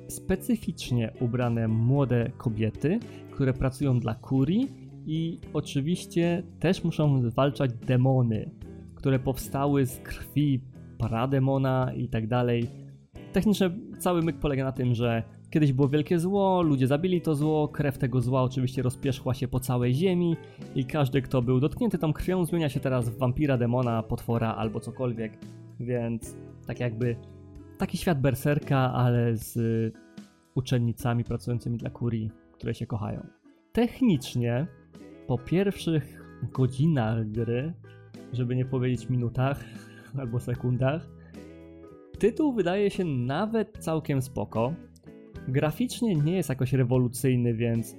specyficznie 0.08 1.12
ubrane 1.20 1.68
młode 1.68 2.30
kobiety, 2.36 3.00
które 3.30 3.52
pracują 3.52 4.00
dla 4.00 4.14
kurii 4.14 4.68
i 5.06 5.40
oczywiście 5.52 6.42
też 6.60 6.84
muszą 6.84 7.30
zwalczać 7.30 7.70
demony, 7.72 8.50
które 8.94 9.18
powstały 9.18 9.86
z 9.86 9.98
krwi 9.98 10.60
parademona 10.98 11.92
i 11.96 12.08
tak 12.08 12.26
dalej. 12.26 12.66
Technicznie 13.32 13.70
cały 13.98 14.22
myk 14.22 14.36
polega 14.36 14.64
na 14.64 14.72
tym, 14.72 14.94
że 14.94 15.22
kiedyś 15.50 15.72
było 15.72 15.88
wielkie 15.88 16.18
zło, 16.18 16.62
ludzie 16.62 16.86
zabili 16.86 17.20
to 17.20 17.34
zło, 17.34 17.68
krew 17.68 17.98
tego 17.98 18.20
zła 18.20 18.42
oczywiście 18.42 18.82
rozpierzchła 18.82 19.34
się 19.34 19.48
po 19.48 19.60
całej 19.60 19.94
ziemi 19.94 20.36
i 20.74 20.84
każdy, 20.84 21.22
kto 21.22 21.42
był 21.42 21.60
dotknięty 21.60 21.98
tą 21.98 22.12
krwią, 22.12 22.44
zmienia 22.44 22.68
się 22.68 22.80
teraz 22.80 23.08
w 23.08 23.18
wampira, 23.18 23.58
demona, 23.58 24.02
potwora 24.02 24.54
albo 24.54 24.80
cokolwiek. 24.80 25.38
Więc 25.80 26.36
tak 26.66 26.80
jakby 26.80 27.16
taki 27.78 27.98
świat 27.98 28.20
berserka, 28.20 28.92
ale 28.92 29.36
z 29.36 29.58
uczennicami 30.54 31.24
pracującymi 31.24 31.78
dla 31.78 31.90
kurii, 31.90 32.30
które 32.52 32.74
się 32.74 32.86
kochają. 32.86 33.26
Technicznie 33.72 34.66
po 35.26 35.38
pierwszych 35.38 36.24
godzinach 36.52 37.30
gry, 37.30 37.72
żeby 38.32 38.56
nie 38.56 38.64
powiedzieć 38.64 39.08
minutach 39.08 39.64
albo 40.18 40.40
sekundach, 40.40 41.08
tytuł 42.18 42.52
wydaje 42.52 42.90
się 42.90 43.04
nawet 43.04 43.78
całkiem 43.78 44.22
spoko. 44.22 44.74
Graficznie 45.48 46.14
nie 46.14 46.36
jest 46.36 46.48
jakoś 46.48 46.72
rewolucyjny, 46.72 47.54
więc 47.54 47.96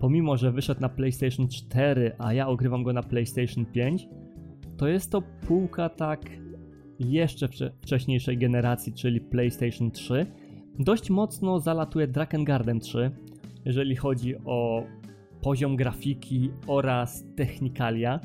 pomimo, 0.00 0.36
że 0.36 0.52
wyszedł 0.52 0.80
na 0.80 0.88
PlayStation 0.88 1.48
4, 1.48 2.12
a 2.18 2.32
ja 2.32 2.48
ogrywam 2.48 2.82
go 2.82 2.92
na 2.92 3.02
PlayStation 3.02 3.66
5, 3.66 4.08
to 4.76 4.88
jest 4.88 5.12
to 5.12 5.22
półka 5.22 5.88
tak 5.88 6.20
jeszcze 7.00 7.48
wcześniejszej 7.82 8.38
generacji, 8.38 8.92
czyli 8.92 9.20
PlayStation 9.20 9.90
3. 9.90 10.26
Dość 10.78 11.10
mocno 11.10 11.60
zalatuje 11.60 12.06
Drakengardem 12.06 12.80
3, 12.80 13.10
jeżeli 13.64 13.96
chodzi 13.96 14.36
o 14.44 14.84
poziom 15.42 15.76
grafiki 15.76 16.50
oraz 16.66 17.24
technikalia, 17.36 18.20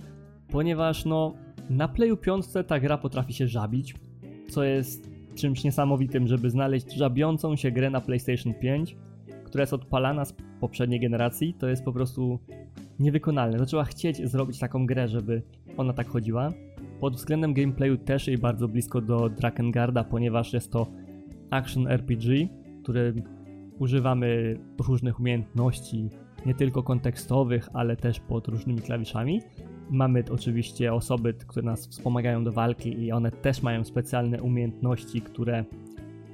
ponieważ 0.47 1.05
no 1.05 1.33
na 1.69 1.87
Playu 1.87 2.17
5 2.17 2.45
ta 2.67 2.79
gra 2.79 2.97
potrafi 2.97 3.33
się 3.33 3.47
żabić, 3.47 3.95
co 4.49 4.63
jest 4.63 5.11
czymś 5.35 5.63
niesamowitym, 5.63 6.27
żeby 6.27 6.49
znaleźć 6.49 6.93
żabiącą 6.93 7.55
się 7.55 7.71
grę 7.71 7.89
na 7.89 8.01
PlayStation 8.01 8.53
5, 8.53 8.95
która 9.43 9.61
jest 9.61 9.73
odpalana 9.73 10.25
z 10.25 10.33
poprzedniej 10.59 10.99
generacji, 10.99 11.53
to 11.53 11.67
jest 11.67 11.85
po 11.85 11.93
prostu 11.93 12.39
niewykonalne. 12.99 13.59
Zaczęła 13.59 13.83
chcieć 13.83 14.29
zrobić 14.29 14.59
taką 14.59 14.85
grę, 14.85 15.07
żeby 15.07 15.41
ona 15.77 15.93
tak 15.93 16.07
chodziła. 16.07 16.53
Pod 17.01 17.15
względem 17.15 17.53
gameplayu 17.53 17.97
też 17.97 18.27
jej 18.27 18.37
bardzo 18.37 18.67
blisko 18.67 19.01
do 19.01 19.29
Drakengarda, 19.29 20.03
ponieważ 20.03 20.53
jest 20.53 20.71
to 20.71 20.87
action 21.49 21.87
RPG, 21.87 22.47
który 22.83 23.13
używamy 23.79 24.59
różnych 24.87 25.19
umiejętności, 25.19 26.09
nie 26.45 26.53
tylko 26.53 26.83
kontekstowych, 26.83 27.69
ale 27.73 27.95
też 27.95 28.19
pod 28.19 28.47
różnymi 28.47 28.81
klawiszami. 28.81 29.41
Mamy 29.89 30.23
oczywiście 30.31 30.93
osoby, 30.93 31.33
które 31.33 31.65
nas 31.65 31.87
wspomagają 31.87 32.43
do 32.43 32.51
walki 32.51 32.99
i 32.99 33.11
one 33.11 33.31
też 33.31 33.61
mają 33.61 33.83
specjalne 33.83 34.41
umiejętności, 34.41 35.21
które 35.21 35.65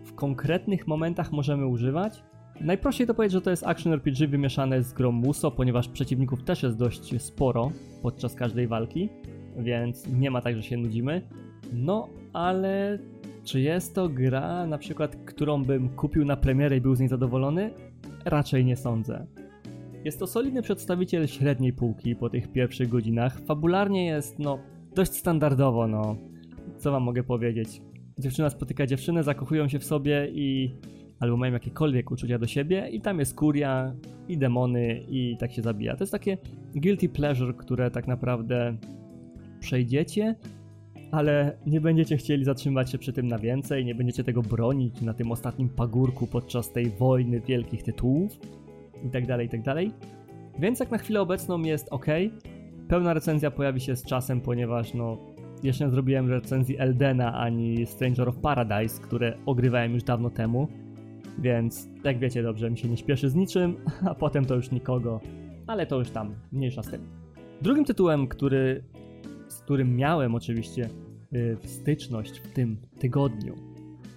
w 0.03 0.13
konkretnych 0.13 0.87
momentach 0.87 1.31
możemy 1.31 1.67
używać. 1.67 2.23
Najprościej 2.61 3.07
to 3.07 3.13
powiedzieć, 3.13 3.33
że 3.33 3.41
to 3.41 3.49
jest 3.49 3.67
action 3.67 3.93
RPG 3.93 4.27
wymieszane 4.27 4.83
z 4.83 4.93
grą 4.93 5.11
Muso, 5.11 5.51
ponieważ 5.51 5.87
przeciwników 5.87 6.43
też 6.43 6.63
jest 6.63 6.77
dość 6.77 7.21
sporo 7.21 7.71
podczas 8.01 8.35
każdej 8.35 8.67
walki, 8.67 9.09
więc 9.57 10.07
nie 10.07 10.31
ma 10.31 10.41
tak, 10.41 10.55
że 10.55 10.63
się 10.63 10.77
nudzimy. 10.77 11.21
No, 11.73 12.09
ale 12.33 12.99
czy 13.43 13.61
jest 13.61 13.95
to 13.95 14.09
gra, 14.09 14.67
na 14.67 14.77
przykład, 14.77 15.15
którą 15.15 15.63
bym 15.63 15.89
kupił 15.89 16.25
na 16.25 16.37
premierę 16.37 16.77
i 16.77 16.81
był 16.81 16.95
z 16.95 16.99
niej 16.99 17.09
zadowolony? 17.09 17.71
Raczej 18.25 18.65
nie 18.65 18.75
sądzę. 18.75 19.25
Jest 20.05 20.19
to 20.19 20.27
solidny 20.27 20.61
przedstawiciel 20.61 21.27
średniej 21.27 21.73
półki 21.73 22.15
po 22.15 22.29
tych 22.29 22.51
pierwszych 22.51 22.89
godzinach. 22.89 23.39
Fabularnie 23.39 24.05
jest, 24.05 24.39
no, 24.39 24.59
dość 24.95 25.13
standardowo, 25.13 25.87
no. 25.87 26.15
Co 26.77 26.91
wam 26.91 27.03
mogę 27.03 27.23
powiedzieć? 27.23 27.81
Dziewczyna 28.19 28.49
spotyka 28.49 28.87
dziewczynę, 28.87 29.23
zakochują 29.23 29.67
się 29.67 29.79
w 29.79 29.83
sobie 29.83 30.27
i 30.31 30.75
albo 31.19 31.37
mają 31.37 31.53
jakiekolwiek 31.53 32.11
uczucia 32.11 32.39
do 32.39 32.47
siebie 32.47 32.89
i 32.91 33.01
tam 33.01 33.19
jest 33.19 33.35
kuria 33.35 33.93
i 34.27 34.37
demony 34.37 35.03
i 35.09 35.37
tak 35.39 35.51
się 35.51 35.61
zabija. 35.61 35.95
To 35.95 36.03
jest 36.03 36.11
takie 36.11 36.37
guilty 36.75 37.09
pleasure, 37.09 37.53
które 37.53 37.91
tak 37.91 38.07
naprawdę 38.07 38.77
przejdziecie, 39.67 40.35
ale 41.11 41.57
nie 41.65 41.81
będziecie 41.81 42.17
chcieli 42.17 42.45
zatrzymać 42.45 42.91
się 42.91 42.97
przy 42.97 43.13
tym 43.13 43.27
na 43.27 43.39
więcej, 43.39 43.85
nie 43.85 43.95
będziecie 43.95 44.23
tego 44.23 44.41
bronić 44.41 45.01
na 45.01 45.13
tym 45.13 45.31
ostatnim 45.31 45.69
pagórku 45.69 46.27
podczas 46.27 46.71
tej 46.71 46.89
wojny 46.89 47.41
wielkich 47.41 47.83
tytułów 47.83 48.39
i 49.03 49.09
tak 49.09 49.27
dalej, 49.27 49.47
i 49.47 49.49
tak. 49.49 49.77
Więc 50.59 50.79
jak 50.79 50.91
na 50.91 50.97
chwilę 50.97 51.21
obecną 51.21 51.61
jest 51.61 51.87
ok. 51.89 52.05
Pełna 52.87 53.13
recenzja 53.13 53.51
pojawi 53.51 53.79
się 53.79 53.95
z 53.95 54.03
czasem, 54.03 54.41
ponieważ 54.41 54.93
no 54.93 55.17
jeszcze 55.63 55.85
nie 55.85 55.91
zrobiłem 55.91 56.29
recenzji 56.29 56.77
Eldena 56.79 57.33
ani 57.33 57.85
Stranger 57.85 58.29
of 58.29 58.37
Paradise, 58.37 59.01
które 59.01 59.37
ogrywałem 59.45 59.93
już 59.93 60.03
dawno 60.03 60.29
temu. 60.29 60.67
Więc 61.39 61.89
jak 62.03 62.19
wiecie 62.19 62.43
dobrze, 62.43 62.71
mi 62.71 62.77
się 62.77 62.87
nie 62.87 62.97
śpieszy 62.97 63.29
z 63.29 63.35
niczym, 63.35 63.77
a 64.09 64.15
potem 64.15 64.45
to 64.45 64.55
już 64.55 64.71
nikogo, 64.71 65.19
ale 65.67 65.85
to 65.85 65.99
już 65.99 66.09
tam, 66.09 66.35
mniejsza 66.51 66.83
z 66.83 66.89
tym. 66.89 67.01
Drugim 67.61 67.85
tytułem, 67.85 68.27
który, 68.27 68.83
z 69.47 69.59
którym 69.59 69.95
miałem 69.95 70.35
oczywiście 70.35 70.89
yy, 71.31 71.57
styczność 71.63 72.39
w 72.39 72.53
tym 72.53 72.77
tygodniu, 72.99 73.55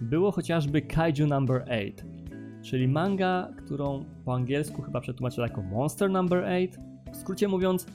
było 0.01 0.31
chociażby 0.31 0.83
Kaiju 0.83 1.27
Number 1.27 1.62
8 1.62 2.21
czyli 2.62 2.88
manga, 2.88 3.49
którą 3.57 4.05
po 4.25 4.35
angielsku 4.35 4.83
chyba 4.83 5.01
przetłumaczył 5.01 5.45
jako 5.45 5.62
Monster 5.62 6.11
Number 6.11 6.45
8. 6.45 6.69
W 7.12 7.16
skrócie 7.16 7.49
mówiąc, 7.49 7.87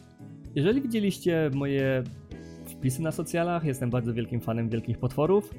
jeżeli 0.56 0.82
widzieliście 0.82 1.50
moje 1.54 2.04
wpisy 2.66 3.02
na 3.02 3.12
socjalach, 3.12 3.66
jestem 3.66 3.90
bardzo 3.90 4.14
wielkim 4.14 4.42
fanem 4.42 4.70
wielkich 4.70 4.98
potworów. 4.98 5.54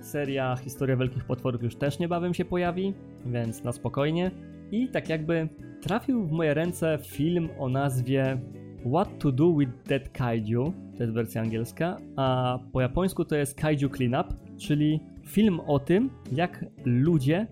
Seria 0.00 0.56
Historia 0.56 0.96
Wielkich 0.96 1.24
Potworów 1.24 1.62
już 1.62 1.76
też 1.76 1.98
niebawem 1.98 2.34
się 2.34 2.44
pojawi, 2.44 2.94
więc 3.26 3.64
na 3.64 3.72
spokojnie. 3.72 4.30
I 4.70 4.88
tak 4.88 5.08
jakby 5.08 5.48
trafił 5.80 6.26
w 6.26 6.32
moje 6.32 6.54
ręce 6.54 6.98
film 7.02 7.48
o 7.58 7.68
nazwie 7.68 8.38
What 8.84 9.18
to 9.18 9.32
do 9.32 9.56
with 9.58 9.70
Dead 9.86 10.08
Kaiju, 10.08 10.72
to 10.96 11.02
jest 11.02 11.14
wersja 11.14 11.42
angielska, 11.42 11.96
a 12.16 12.58
po 12.72 12.80
japońsku 12.80 13.24
to 13.24 13.36
jest 13.36 13.54
Kaiju 13.54 13.88
Cleanup, 13.90 14.34
czyli 14.58 15.00
film 15.26 15.60
o 15.60 15.78
tym, 15.78 16.10
jak 16.32 16.64
ludzie 16.84 17.46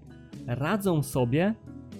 radzą 0.46 1.02
sobie 1.02 1.54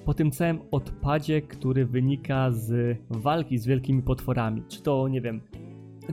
po 0.05 0.15
tym 0.15 0.31
całym 0.31 0.59
odpadzie, 0.71 1.43
który 1.43 1.87
wynika 1.87 2.51
z 2.51 2.99
walki 3.11 3.59
z 3.59 3.67
wielkimi 3.67 4.03
potworami. 4.03 4.63
Czy 4.69 4.83
to, 4.83 5.09
nie 5.09 5.21
wiem, 5.21 5.41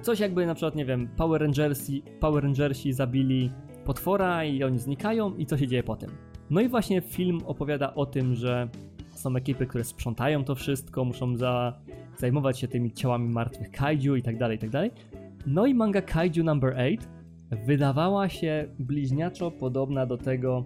coś 0.01 0.19
jakby 0.19 0.45
na 0.45 0.55
przykład, 0.55 0.75
nie 0.75 0.85
wiem, 0.85 1.07
Power 1.17 1.41
Rangersi, 1.41 2.03
Power 2.19 2.43
Rangersi 2.43 2.93
zabili 2.93 3.51
potwora 3.85 4.45
i 4.45 4.63
oni 4.63 4.79
znikają 4.79 5.35
i 5.35 5.45
co 5.45 5.57
się 5.57 5.67
dzieje 5.67 5.83
potem. 5.83 6.09
No 6.49 6.61
i 6.61 6.67
właśnie 6.67 7.01
film 7.01 7.39
opowiada 7.45 7.93
o 7.95 8.05
tym, 8.05 8.35
że 8.35 8.69
są 9.09 9.35
ekipy, 9.35 9.65
które 9.65 9.83
sprzątają 9.83 10.43
to 10.43 10.55
wszystko, 10.55 11.05
muszą 11.05 11.37
za, 11.37 11.79
zajmować 12.17 12.59
się 12.59 12.67
tymi 12.67 12.91
ciałami 12.91 13.29
martwych 13.29 13.71
kaiju 13.71 14.15
i 14.15 14.21
tak 14.21 14.37
dalej, 14.37 14.57
i 14.57 14.59
tak 14.59 14.69
dalej. 14.69 14.91
No 15.47 15.65
i 15.65 15.73
manga 15.73 16.01
Kaiju 16.01 16.43
Number 16.43 16.73
8 16.73 16.97
wydawała 17.65 18.29
się 18.29 18.67
bliźniaczo 18.79 19.51
podobna 19.51 20.05
do 20.05 20.17
tego, 20.17 20.65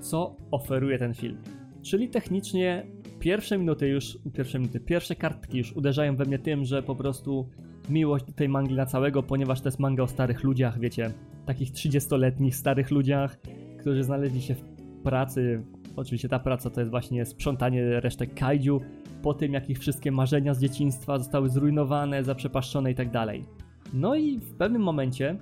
co 0.00 0.36
oferuje 0.50 0.98
ten 0.98 1.14
film. 1.14 1.38
Czyli 1.82 2.08
technicznie 2.08 2.86
pierwsze 3.18 3.58
minuty 3.58 3.88
już, 3.88 4.18
pierwsze 4.32 4.58
minuty, 4.58 4.80
pierwsze 4.80 5.14
kartki 5.14 5.58
już 5.58 5.72
uderzają 5.72 6.16
we 6.16 6.24
mnie 6.24 6.38
tym, 6.38 6.64
że 6.64 6.82
po 6.82 6.94
prostu 6.94 7.48
miłość 7.90 8.24
do 8.24 8.32
tej 8.32 8.48
mangi 8.48 8.74
na 8.74 8.86
całego, 8.86 9.22
ponieważ 9.22 9.60
to 9.60 9.68
jest 9.68 9.78
manga 9.78 10.02
o 10.02 10.08
starych 10.08 10.44
ludziach, 10.44 10.80
wiecie, 10.80 11.10
takich 11.46 11.72
30-letnich 11.72 12.56
starych 12.56 12.90
ludziach, 12.90 13.38
którzy 13.78 14.04
znaleźli 14.04 14.42
się 14.42 14.54
w 14.54 14.62
pracy. 15.02 15.62
Oczywiście 15.96 16.28
ta 16.28 16.38
praca 16.38 16.70
to 16.70 16.80
jest 16.80 16.90
właśnie 16.90 17.24
sprzątanie 17.24 18.00
resztek 18.00 18.34
kaiju, 18.34 18.80
po 19.22 19.34
tym 19.34 19.52
jak 19.52 19.70
ich 19.70 19.78
wszystkie 19.78 20.12
marzenia 20.12 20.54
z 20.54 20.60
dzieciństwa 20.60 21.18
zostały 21.18 21.50
zrujnowane, 21.50 22.24
zaprzepaszczone 22.24 22.90
i 22.90 22.94
tak 22.94 23.10
dalej. 23.10 23.44
No 23.92 24.14
i 24.14 24.38
w 24.38 24.54
pewnym 24.54 24.82
momencie, 24.82 25.36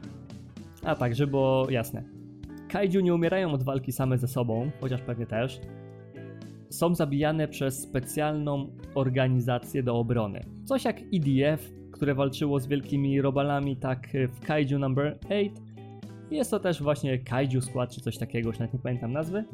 a 0.85 0.95
także, 0.95 1.27
bo 1.27 1.67
jasne, 1.71 2.05
kaiju 2.69 3.01
nie 3.01 3.15
umierają 3.15 3.53
od 3.53 3.63
walki 3.63 3.93
same 3.93 4.19
ze 4.19 4.29
sobą, 4.29 4.71
chociaż 4.81 5.01
pewnie 5.03 5.27
też. 5.27 5.61
Są 6.71 6.95
zabijane 6.95 7.49
przez 7.49 7.83
specjalną 7.83 8.71
organizację 8.95 9.83
do 9.83 9.99
obrony. 9.99 10.41
Coś 10.65 10.85
jak 10.85 10.97
EDF, 11.15 11.73
które 11.93 12.15
walczyło 12.15 12.61
z 12.61 12.67
wielkimi 12.67 13.21
robalami, 13.21 13.77
tak 13.77 14.09
w 14.33 14.41
Kaiju 14.41 14.79
Number 14.79 15.19
8. 15.27 15.66
Jest 16.31 16.51
to 16.51 16.61
też 16.61 16.83
właśnie 16.83 17.19
Kaiju 17.19 17.61
Squad, 17.61 17.91
czy 17.91 18.01
coś 18.01 18.19
takiego, 18.19 18.49
już 18.49 18.59
nawet 18.59 18.75
nie 18.75 18.81
pamiętam 18.81 19.13
nazwy. 19.13 19.45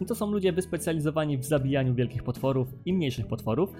I 0.00 0.06
to 0.06 0.14
są 0.14 0.30
ludzie 0.30 0.52
wyspecjalizowani 0.52 1.38
w 1.38 1.44
zabijaniu 1.44 1.94
wielkich 1.94 2.22
potworów 2.22 2.68
i 2.84 2.92
mniejszych 2.92 3.26
potworów, 3.26 3.72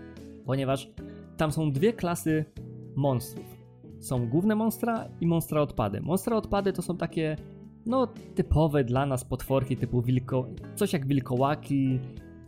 ponieważ 0.47 0.91
tam 1.37 1.53
są 1.53 1.73
dwie 1.73 1.93
klasy 1.93 2.45
monstrów. 2.97 3.61
są 4.01 4.29
główne 4.29 4.55
monstra 4.55 5.09
i 5.21 5.27
monstra 5.27 5.61
odpady. 5.61 6.01
Monstra 6.01 6.37
odpady 6.37 6.73
to 6.73 6.83
są 6.83 6.97
takie 6.97 7.37
no 7.87 8.07
typowe 8.35 8.85
dla 8.85 9.07
nas 9.07 9.25
potworki 9.25 9.77
typu 9.77 10.03
wilko, 10.03 10.47
coś 10.75 10.93
jak 10.93 11.07
wilkołaki, 11.07 11.99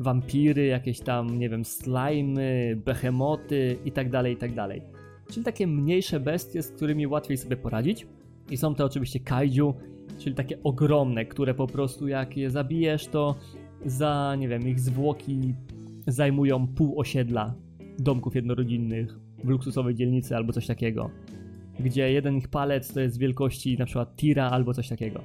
wampiry, 0.00 0.66
jakieś 0.66 1.00
tam, 1.00 1.38
nie 1.38 1.48
wiem, 1.48 1.64
slimy, 1.64 2.81
behemoty 2.85 3.78
i 3.85 3.92
tak 3.92 4.11
dalej, 4.11 4.35
i 4.35 4.37
tak. 4.37 4.50
Czyli 5.31 5.44
takie 5.44 5.66
mniejsze 5.66 6.20
bestie, 6.20 6.62
z 6.62 6.72
którymi 6.72 7.07
łatwiej 7.07 7.37
sobie 7.37 7.57
poradzić. 7.57 8.07
I 8.53 8.57
są 8.57 8.75
to 8.75 8.85
oczywiście 8.85 9.21
kaiju, 9.21 9.75
czyli 10.19 10.35
takie 10.35 10.62
ogromne, 10.62 11.25
które 11.25 11.55
po 11.55 11.67
prostu 11.67 12.09
jak 12.09 12.37
je 12.37 12.51
zabijesz, 12.51 13.07
to 13.07 13.35
za, 13.87 14.37
nie 14.38 14.49
wiem, 14.49 14.69
ich 14.69 14.81
zwłoki 14.81 15.55
zajmują 16.07 16.67
pół 16.67 17.01
osiedla 17.01 17.55
domków 17.99 18.35
jednorodzinnych 18.35 19.19
w 19.45 19.49
luksusowej 19.49 19.95
dzielnicy 19.95 20.37
albo 20.37 20.53
coś 20.53 20.67
takiego. 20.67 21.11
Gdzie 21.81 22.12
jeden 22.12 22.37
ich 22.37 22.49
palec 22.49 22.93
to 22.93 23.01
jest 23.01 23.19
wielkości 23.19 23.79
na 23.79 23.85
przykład 23.85 24.17
tira 24.17 24.51
albo 24.51 24.75
coś 24.75 24.88
takiego. 24.88 25.25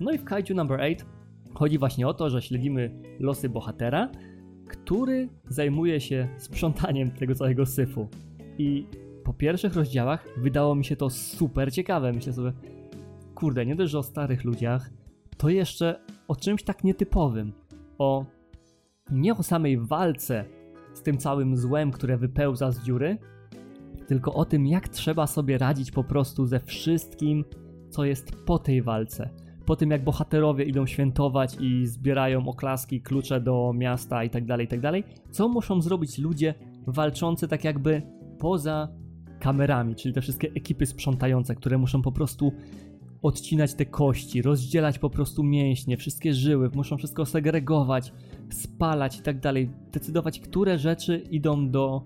No 0.00 0.12
i 0.12 0.18
w 0.18 0.24
Kaiju 0.24 0.54
Number 0.54 0.80
8 0.80 0.96
chodzi 1.54 1.78
właśnie 1.78 2.08
o 2.08 2.14
to, 2.14 2.30
że 2.30 2.42
śledzimy 2.42 2.90
losy 3.20 3.48
bohatera, 3.48 4.10
który 4.68 5.28
zajmuje 5.48 6.00
się 6.00 6.28
sprzątaniem 6.38 7.10
tego 7.10 7.34
całego 7.34 7.66
syfu. 7.66 8.08
I 8.58 8.86
po 9.26 9.34
pierwszych 9.34 9.74
rozdziałach 9.74 10.28
wydało 10.36 10.74
mi 10.74 10.84
się 10.84 10.96
to 10.96 11.10
super 11.10 11.72
ciekawe. 11.72 12.12
Myślę 12.12 12.32
sobie, 12.32 12.52
kurde, 13.34 13.66
nie 13.66 13.76
dość, 13.76 13.92
że 13.92 13.98
o 13.98 14.02
starych 14.02 14.44
ludziach, 14.44 14.90
to 15.36 15.48
jeszcze 15.48 16.00
o 16.28 16.36
czymś 16.36 16.62
tak 16.62 16.84
nietypowym. 16.84 17.52
O 17.98 18.24
nie 19.10 19.34
o 19.34 19.42
samej 19.42 19.78
walce 19.78 20.44
z 20.94 21.02
tym 21.02 21.18
całym 21.18 21.56
złem, 21.56 21.90
które 21.90 22.16
wypełza 22.16 22.72
z 22.72 22.84
dziury, 22.84 23.18
tylko 24.06 24.34
o 24.34 24.44
tym, 24.44 24.66
jak 24.66 24.88
trzeba 24.88 25.26
sobie 25.26 25.58
radzić 25.58 25.90
po 25.90 26.04
prostu 26.04 26.46
ze 26.46 26.60
wszystkim, 26.60 27.44
co 27.90 28.04
jest 28.04 28.44
po 28.44 28.58
tej 28.58 28.82
walce. 28.82 29.30
Po 29.64 29.76
tym, 29.76 29.90
jak 29.90 30.04
bohaterowie 30.04 30.64
idą 30.64 30.86
świętować 30.86 31.56
i 31.60 31.86
zbierają 31.86 32.48
oklaski, 32.48 33.00
klucze 33.00 33.40
do 33.40 33.72
miasta 33.74 34.24
i 34.24 34.30
tak 34.30 34.44
dalej, 34.44 34.66
i 34.66 34.68
tak 34.68 34.80
co 35.30 35.48
muszą 35.48 35.82
zrobić 35.82 36.18
ludzie 36.18 36.54
walczący 36.86 37.48
tak 37.48 37.64
jakby 37.64 38.02
poza 38.38 38.88
kamerami, 39.38 39.94
czyli 39.94 40.14
te 40.14 40.20
wszystkie 40.20 40.48
ekipy 40.54 40.86
sprzątające, 40.86 41.54
które 41.54 41.78
muszą 41.78 42.02
po 42.02 42.12
prostu 42.12 42.52
odcinać 43.22 43.74
te 43.74 43.86
kości, 43.86 44.42
rozdzielać 44.42 44.98
po 44.98 45.10
prostu 45.10 45.42
mięśnie, 45.42 45.96
wszystkie 45.96 46.34
żyły, 46.34 46.70
muszą 46.74 46.96
wszystko 46.96 47.26
segregować, 47.26 48.12
spalać 48.50 49.18
i 49.18 49.22
tak 49.22 49.40
dalej, 49.40 49.70
decydować, 49.92 50.40
które 50.40 50.78
rzeczy 50.78 51.18
idą 51.30 51.70
do 51.70 52.02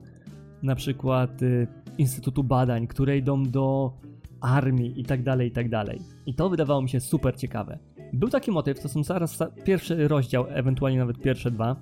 na 0.62 0.74
przykład 0.74 1.42
y, 1.42 1.66
Instytutu 1.98 2.44
Badań, 2.44 2.86
które 2.86 3.18
idą 3.18 3.42
do 3.42 3.92
armii 4.40 5.00
i 5.00 5.04
tak 5.04 5.22
dalej, 5.22 5.48
i 5.48 5.50
tak 5.50 5.68
dalej. 5.68 6.00
I 6.26 6.34
to 6.34 6.50
wydawało 6.50 6.82
mi 6.82 6.88
się 6.88 7.00
super 7.00 7.36
ciekawe. 7.36 7.78
Był 8.12 8.28
taki 8.28 8.50
motyw, 8.50 8.80
to 8.80 8.88
są 8.88 9.04
zaraz 9.04 9.38
pierwszy 9.64 10.08
rozdział, 10.08 10.46
ewentualnie 10.48 10.98
nawet 10.98 11.18
pierwsze 11.18 11.50
dwa, 11.50 11.76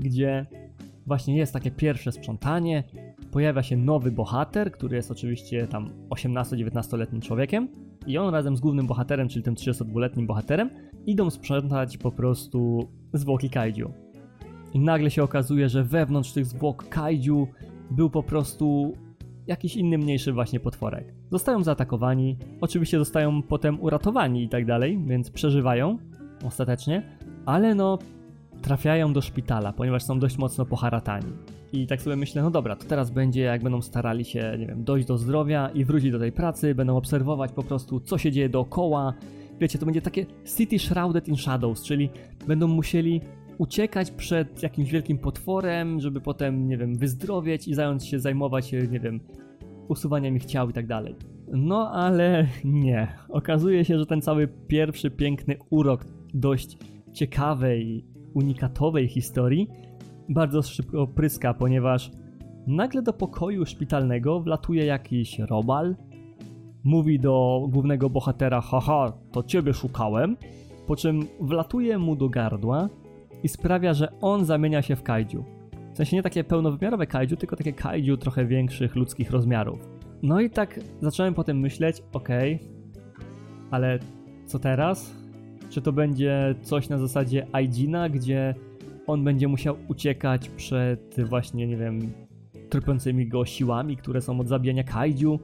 gdzie 0.00 0.46
właśnie 1.06 1.36
jest 1.36 1.52
takie 1.52 1.70
pierwsze 1.70 2.12
sprzątanie, 2.12 2.84
pojawia 3.34 3.62
się 3.62 3.76
nowy 3.76 4.12
bohater, 4.12 4.72
który 4.72 4.96
jest 4.96 5.10
oczywiście 5.10 5.66
tam 5.66 5.90
18-19-letnim 6.10 7.20
człowiekiem 7.20 7.68
i 8.06 8.18
on 8.18 8.34
razem 8.34 8.56
z 8.56 8.60
głównym 8.60 8.86
bohaterem, 8.86 9.28
czyli 9.28 9.42
tym 9.42 9.54
32-letnim 9.54 10.26
bohaterem, 10.26 10.70
idą 11.06 11.30
sprzątać 11.30 11.98
po 11.98 12.12
prostu 12.12 12.88
zwłoki 13.12 13.50
kaiju. 13.50 13.92
I 14.74 14.80
nagle 14.80 15.10
się 15.10 15.22
okazuje, 15.22 15.68
że 15.68 15.84
wewnątrz 15.84 16.32
tych 16.32 16.46
zwłok 16.46 16.88
kaiju 16.88 17.48
był 17.90 18.10
po 18.10 18.22
prostu 18.22 18.92
jakiś 19.46 19.76
inny 19.76 19.98
mniejszy 19.98 20.32
właśnie 20.32 20.60
potworek. 20.60 21.14
Zostają 21.30 21.62
zaatakowani, 21.62 22.38
oczywiście 22.60 22.98
zostają 22.98 23.42
potem 23.42 23.80
uratowani 23.80 24.44
i 24.44 24.48
tak 24.48 24.66
dalej, 24.66 24.98
więc 25.06 25.30
przeżywają 25.30 25.98
ostatecznie, 26.44 27.18
ale 27.46 27.74
no 27.74 27.98
trafiają 28.62 29.12
do 29.12 29.20
szpitala, 29.20 29.72
ponieważ 29.72 30.02
są 30.02 30.18
dość 30.18 30.38
mocno 30.38 30.66
poharatani. 30.66 31.32
I 31.74 31.86
tak 31.86 32.02
sobie 32.02 32.16
myślę, 32.16 32.42
no 32.42 32.50
dobra, 32.50 32.76
to 32.76 32.84
teraz 32.84 33.10
będzie 33.10 33.42
jak 33.42 33.62
będą 33.62 33.82
starali 33.82 34.24
się, 34.24 34.56
nie 34.58 34.66
wiem, 34.66 34.84
dojść 34.84 35.06
do 35.06 35.18
zdrowia 35.18 35.68
i 35.68 35.84
wrócić 35.84 36.12
do 36.12 36.18
tej 36.18 36.32
pracy, 36.32 36.74
będą 36.74 36.96
obserwować 36.96 37.52
po 37.52 37.62
prostu, 37.62 38.00
co 38.00 38.18
się 38.18 38.32
dzieje 38.32 38.48
dookoła. 38.48 39.14
Wiecie, 39.60 39.78
to 39.78 39.84
będzie 39.84 40.02
takie 40.02 40.26
City 40.56 40.78
Shrouded 40.78 41.28
in 41.28 41.36
Shadows, 41.36 41.82
czyli 41.82 42.10
będą 42.46 42.68
musieli 42.68 43.20
uciekać 43.58 44.10
przed 44.10 44.62
jakimś 44.62 44.90
wielkim 44.90 45.18
potworem, 45.18 46.00
żeby 46.00 46.20
potem, 46.20 46.68
nie 46.68 46.76
wiem, 46.76 46.98
wyzdrowieć 46.98 47.68
i 47.68 47.74
zająć 47.74 48.06
się, 48.08 48.18
zajmować 48.20 48.66
się, 48.66 48.88
nie 48.88 49.00
wiem, 49.00 49.20
usuwaniem 49.88 50.36
ich 50.36 50.44
ciał 50.44 50.70
i 50.70 50.72
tak 50.72 50.86
dalej. 50.86 51.14
No 51.52 51.90
ale 51.90 52.46
nie. 52.64 53.08
Okazuje 53.28 53.84
się, 53.84 53.98
że 53.98 54.06
ten 54.06 54.22
cały 54.22 54.48
pierwszy 54.48 55.10
piękny 55.10 55.56
urok 55.70 56.04
dość 56.34 56.78
ciekawej, 57.12 58.04
unikatowej 58.34 59.08
historii 59.08 59.68
bardzo 60.28 60.62
szybko 60.62 61.06
pryska, 61.06 61.54
ponieważ 61.54 62.10
nagle 62.66 63.02
do 63.02 63.12
pokoju 63.12 63.66
szpitalnego 63.66 64.40
wlatuje 64.40 64.84
jakiś 64.84 65.38
robal, 65.38 65.96
mówi 66.84 67.20
do 67.20 67.66
głównego 67.70 68.10
bohatera, 68.10 68.60
haha, 68.60 69.12
to 69.32 69.42
ciebie 69.42 69.74
szukałem, 69.74 70.36
po 70.86 70.96
czym 70.96 71.26
wlatuje 71.40 71.98
mu 71.98 72.16
do 72.16 72.28
gardła 72.28 72.88
i 73.42 73.48
sprawia, 73.48 73.94
że 73.94 74.12
on 74.20 74.44
zamienia 74.44 74.82
się 74.82 74.96
w 74.96 75.02
kaiju. 75.02 75.44
W 75.92 75.96
sensie 75.96 76.16
nie 76.16 76.22
takie 76.22 76.44
pełnowymiarowe 76.44 77.06
kaiju, 77.06 77.36
tylko 77.36 77.56
takie 77.56 77.72
kaiju 77.72 78.16
trochę 78.16 78.46
większych 78.46 78.96
ludzkich 78.96 79.30
rozmiarów. 79.30 79.88
No 80.22 80.40
i 80.40 80.50
tak 80.50 80.80
zacząłem 81.00 81.34
potem 81.34 81.60
myśleć, 81.60 82.02
okej, 82.12 82.54
okay, 82.54 82.68
ale 83.70 83.98
co 84.46 84.58
teraz? 84.58 85.14
Czy 85.70 85.82
to 85.82 85.92
będzie 85.92 86.54
coś 86.62 86.88
na 86.88 86.98
zasadzie 86.98 87.46
Aijina, 87.52 88.08
gdzie 88.08 88.54
on 89.06 89.24
będzie 89.24 89.48
musiał 89.48 89.76
uciekać 89.88 90.48
przed 90.48 91.16
właśnie, 91.28 91.66
nie 91.66 91.76
wiem, 91.76 92.12
trupiącymi 92.70 93.28
go 93.28 93.44
siłami, 93.44 93.96
które 93.96 94.20
są 94.20 94.40
od 94.40 94.48
zabijania 94.48 94.84
kaiju 94.84 95.38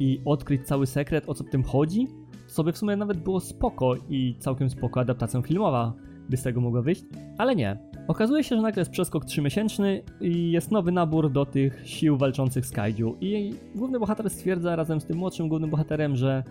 i 0.00 0.20
odkryć 0.24 0.66
cały 0.66 0.86
sekret, 0.86 1.28
o 1.28 1.34
co 1.34 1.44
w 1.44 1.50
tym 1.50 1.62
chodzi? 1.62 2.06
Sobie 2.46 2.72
w 2.72 2.78
sumie 2.78 2.96
nawet 2.96 3.18
było 3.18 3.40
spoko 3.40 3.94
i 4.08 4.36
całkiem 4.38 4.70
spoko 4.70 5.00
adaptacja 5.00 5.42
filmowa 5.42 5.92
by 6.30 6.36
z 6.36 6.42
tego 6.42 6.60
mogła 6.60 6.82
wyjść, 6.82 7.04
ale 7.38 7.56
nie. 7.56 7.78
Okazuje 8.08 8.44
się, 8.44 8.56
że 8.56 8.62
nagle 8.62 8.80
jest 8.80 8.90
przeskok 8.90 9.24
3-miesięczny 9.24 10.00
i 10.20 10.50
jest 10.50 10.70
nowy 10.70 10.92
nabór 10.92 11.32
do 11.32 11.46
tych 11.46 11.82
sił 11.88 12.16
walczących 12.16 12.66
z 12.66 12.70
kaiju 12.70 13.16
i 13.20 13.54
główny 13.74 13.98
bohater 13.98 14.30
stwierdza 14.30 14.76
razem 14.76 15.00
z 15.00 15.06
tym 15.06 15.16
młodszym 15.18 15.48
głównym 15.48 15.70
bohaterem, 15.70 16.16
że 16.16 16.44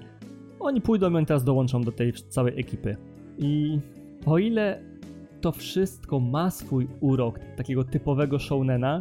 oni 0.59 0.81
pójdą 0.81 1.11
i 1.11 1.15
oni 1.15 1.25
teraz 1.25 1.43
dołączą 1.43 1.81
do 1.81 1.91
tej 1.91 2.13
całej 2.13 2.59
ekipy. 2.59 2.97
I 3.37 3.79
o 4.25 4.37
ile 4.37 4.81
to 5.45 5.51
wszystko 5.51 6.19
ma 6.19 6.51
swój 6.51 6.87
urok 6.99 7.39
takiego 7.57 7.83
typowego 7.83 8.39
shounena, 8.39 8.99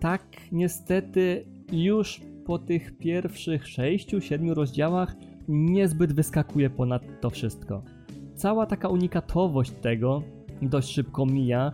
tak 0.00 0.22
niestety 0.52 1.44
już 1.72 2.20
po 2.46 2.58
tych 2.58 2.98
pierwszych 2.98 3.64
6-7 3.64 4.54
rozdziałach 4.54 5.16
niezbyt 5.48 6.12
wyskakuje 6.12 6.70
ponad 6.70 7.02
to 7.20 7.30
wszystko. 7.30 7.82
Cała 8.34 8.66
taka 8.66 8.88
unikatowość 8.88 9.70
tego 9.70 10.22
dość 10.62 10.94
szybko 10.94 11.26
mija 11.26 11.72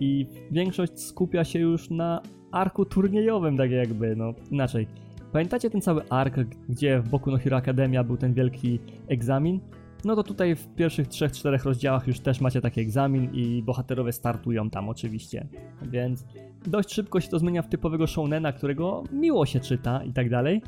i 0.00 0.26
większość 0.50 1.00
skupia 1.00 1.44
się 1.44 1.58
już 1.58 1.90
na 1.90 2.22
arku 2.52 2.84
turniejowym, 2.84 3.56
tak 3.56 3.70
jakby, 3.70 4.16
no 4.16 4.34
inaczej. 4.50 4.86
Pamiętacie 5.32 5.70
ten 5.70 5.80
cały 5.80 6.08
ark, 6.08 6.34
gdzie 6.68 7.00
w 7.00 7.08
boku 7.08 7.30
No 7.30 7.38
Hero 7.38 7.56
Academia 7.56 8.04
był 8.04 8.16
ten 8.16 8.34
wielki 8.34 8.78
egzamin? 9.06 9.60
No 10.04 10.16
to 10.16 10.22
tutaj 10.22 10.56
w 10.56 10.74
pierwszych 10.74 11.08
3-4 11.08 11.64
rozdziałach 11.64 12.06
już 12.06 12.20
też 12.20 12.40
macie 12.40 12.60
taki 12.60 12.80
egzamin 12.80 13.30
i 13.32 13.62
bohaterowie 13.62 14.12
startują 14.12 14.70
tam 14.70 14.88
oczywiście. 14.88 15.48
Więc 15.82 16.24
dość 16.66 16.94
szybko 16.94 17.20
się 17.20 17.28
to 17.28 17.38
zmienia 17.38 17.62
w 17.62 17.68
typowego 17.68 18.06
shounena, 18.06 18.52
którego 18.52 19.04
miło 19.12 19.46
się 19.46 19.60
czyta 19.60 20.04
i 20.04 20.12
tak 20.12 20.30
dalej. 20.30 20.62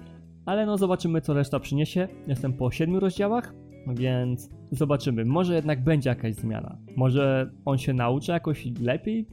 Ale 0.47 0.67
no 0.67 0.79
zobaczymy 0.79 1.21
co 1.21 1.35
reszta 1.35 1.61
przyniesie. 1.61 2.09
Jestem 2.27 2.53
po 2.53 2.71
7 2.71 2.97
rozdziałach, 2.97 3.55
więc 3.87 4.51
zobaczymy. 4.73 5.25
Może 5.25 5.55
jednak 5.55 5.85
będzie 5.85 6.11
jakaś 6.11 6.35
zmiana. 6.35 6.77
Może 6.97 7.51
on 7.65 7.79
się 7.79 7.93
nauczy 7.93 8.33
jakoś 8.33 8.69
lepiej 8.81 9.27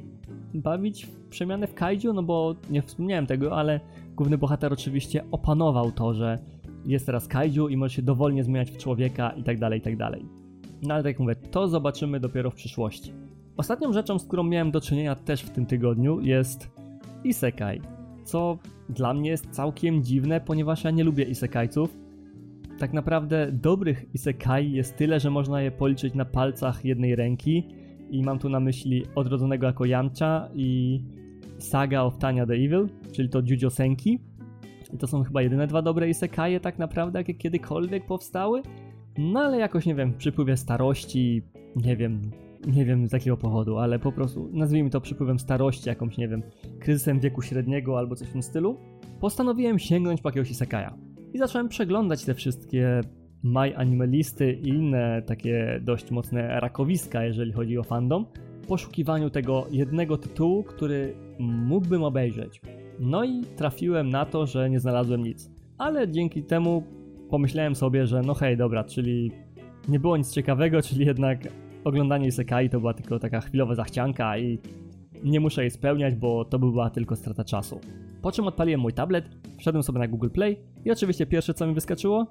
bawić 0.54 1.06
w 1.06 1.28
przemianę 1.30 1.68
w 1.68 1.74
kaiju, 1.74 2.14
no 2.14 2.24
bo 2.24 2.56
nie 2.70 2.82
wspomniałem 2.82 3.28
tego, 3.28 3.58
ale 3.58 3.80
główny 4.16 4.38
bohater 4.38 4.74
oczywiście 4.74 5.24
opanował 5.32 5.92
to, 5.92 6.14
że 6.14 6.40
jest 6.88 7.06
teraz 7.06 7.28
kaiju 7.28 7.68
i 7.68 7.78
może 7.78 7.96
się 7.96 8.02
dowolnie 8.02 8.44
zmieniać 8.44 8.72
w 8.72 8.78
człowieka 8.78 9.30
i 9.30 9.44
tak 9.44 9.60
dalej, 9.60 9.80
i 9.80 9.82
tak 9.82 9.98
dalej. 9.98 10.26
No 10.82 10.94
ale 10.94 11.04
tak 11.04 11.10
jak 11.10 11.20
mówię, 11.20 11.36
to 11.36 11.68
zobaczymy 11.68 12.20
dopiero 12.20 12.52
w 12.52 12.56
przyszłości. 12.56 13.14
Ostatnią 13.58 13.94
rzeczą, 13.94 14.20
z 14.20 14.26
którą 14.26 14.44
miałem 14.44 14.72
do 14.72 14.82
czynienia 14.82 15.16
też 15.16 15.42
w 15.42 15.50
tym 15.50 15.66
tygodniu 15.66 16.20
jest 16.22 16.70
isekai, 17.24 17.82
co 18.24 18.58
dla 18.90 19.14
mnie 19.14 19.30
jest 19.30 19.50
całkiem 19.50 20.04
dziwne, 20.04 20.42
ponieważ 20.42 20.84
ja 20.84 20.92
nie 20.92 21.04
lubię 21.04 21.24
isekajców. 21.24 21.98
Tak 22.80 22.94
naprawdę 22.94 23.52
dobrych 23.52 24.06
isekai 24.14 24.72
jest 24.72 24.98
tyle, 24.98 25.20
że 25.20 25.30
można 25.30 25.62
je 25.62 25.72
policzyć 25.72 26.14
na 26.14 26.26
palcach 26.26 26.86
jednej 26.86 27.16
ręki 27.16 27.68
i 28.10 28.24
mam 28.24 28.40
tu 28.40 28.50
na 28.50 28.60
myśli 28.60 29.04
Odrodzonego 29.16 29.66
jako 29.66 29.86
Yamcha 29.86 30.50
i 30.56 31.02
Saga 31.58 32.02
of 32.02 32.18
Tanya 32.18 32.46
the 32.46 32.54
Evil, 32.54 32.88
czyli 33.12 33.30
to 33.30 33.42
Jujyo 33.46 33.70
Senki, 33.70 34.20
To 35.00 35.08
są 35.08 35.24
chyba 35.24 35.42
jedyne 35.42 35.68
dwa 35.68 35.82
dobre 35.82 36.10
isekaje 36.10 36.60
tak 36.60 36.80
naprawdę, 36.80 37.20
jakie 37.20 37.34
kiedykolwiek 37.34 38.06
powstały. 38.06 38.62
No 39.18 39.40
ale 39.40 39.58
jakoś, 39.58 39.86
nie 39.86 39.96
wiem, 39.96 40.14
przypływie 40.18 40.58
starości, 40.58 41.42
nie 41.76 41.98
wiem, 41.98 42.22
nie 42.68 42.86
wiem 42.86 43.08
z 43.08 43.14
jakiego 43.14 43.38
powodu, 43.38 43.78
ale 43.78 44.00
po 44.00 44.12
prostu 44.12 44.50
nazwijmy 44.54 44.90
to 44.90 45.02
przypływem 45.02 45.40
starości, 45.40 45.90
jakąś, 45.90 46.18
nie 46.18 46.28
wiem, 46.28 46.44
kryzysem 46.80 47.20
wieku 47.20 47.42
średniego 47.42 47.98
albo 47.98 48.16
coś 48.16 48.28
w 48.28 48.32
tym 48.32 48.44
stylu, 48.44 48.78
postanowiłem 49.20 49.80
sięgnąć 49.80 50.22
po 50.22 50.30
jakiegoś 50.30 50.52
isekaja. 50.52 50.98
I 51.34 51.38
zacząłem 51.38 51.70
przeglądać 51.70 52.26
te 52.26 52.34
wszystkie 52.34 53.02
My 53.44 53.78
Animalisty 53.78 54.54
i 54.54 54.68
inne 54.68 55.22
takie 55.22 55.80
dość 55.84 56.12
mocne 56.12 56.60
rakowiska, 56.60 57.24
jeżeli 57.24 57.52
chodzi 57.52 57.78
o 57.78 57.84
fandom, 57.84 58.26
w 58.64 58.68
poszukiwaniu 58.68 59.30
tego 59.30 59.68
jednego 59.72 60.18
tytułu, 60.18 60.64
który 60.64 61.16
mógłbym 61.40 62.04
obejrzeć. 62.04 62.62
No 63.00 63.24
i 63.24 63.42
trafiłem 63.56 64.10
na 64.10 64.26
to, 64.26 64.46
że 64.46 64.70
nie 64.70 64.80
znalazłem 64.80 65.24
nic. 65.24 65.52
Ale 65.78 66.12
dzięki 66.12 66.44
temu 66.44 66.84
pomyślałem 67.30 67.76
sobie, 67.76 68.08
że 68.08 68.22
no 68.22 68.34
hej, 68.34 68.58
dobra, 68.58 68.84
czyli 68.84 69.32
nie 69.88 70.00
było 70.00 70.18
nic 70.18 70.32
ciekawego, 70.32 70.82
czyli 70.82 71.06
jednak 71.06 71.40
oglądanie 71.84 72.28
Isekai 72.28 72.70
to 72.70 72.80
była 72.80 72.94
tylko 72.94 73.20
taka 73.20 73.42
chwilowa 73.42 73.76
zachcianka 73.76 74.38
i 74.38 74.60
nie 75.24 75.40
muszę 75.40 75.62
jej 75.62 75.72
spełniać, 75.72 76.16
bo 76.16 76.46
to 76.46 76.60
by 76.60 76.72
była 76.72 76.90
tylko 76.90 77.16
strata 77.16 77.44
czasu. 77.44 77.80
Po 78.22 78.32
czym 78.32 78.48
odpaliłem 78.48 78.82
mój 78.82 78.94
tablet, 78.94 79.30
wszedłem 79.60 79.84
sobie 79.84 80.00
na 80.00 80.08
Google 80.08 80.30
Play 80.30 80.58
i 80.86 80.92
oczywiście 80.92 81.26
pierwsze 81.26 81.54
co 81.54 81.68
mi 81.68 81.74
wyskoczyło 81.74 82.28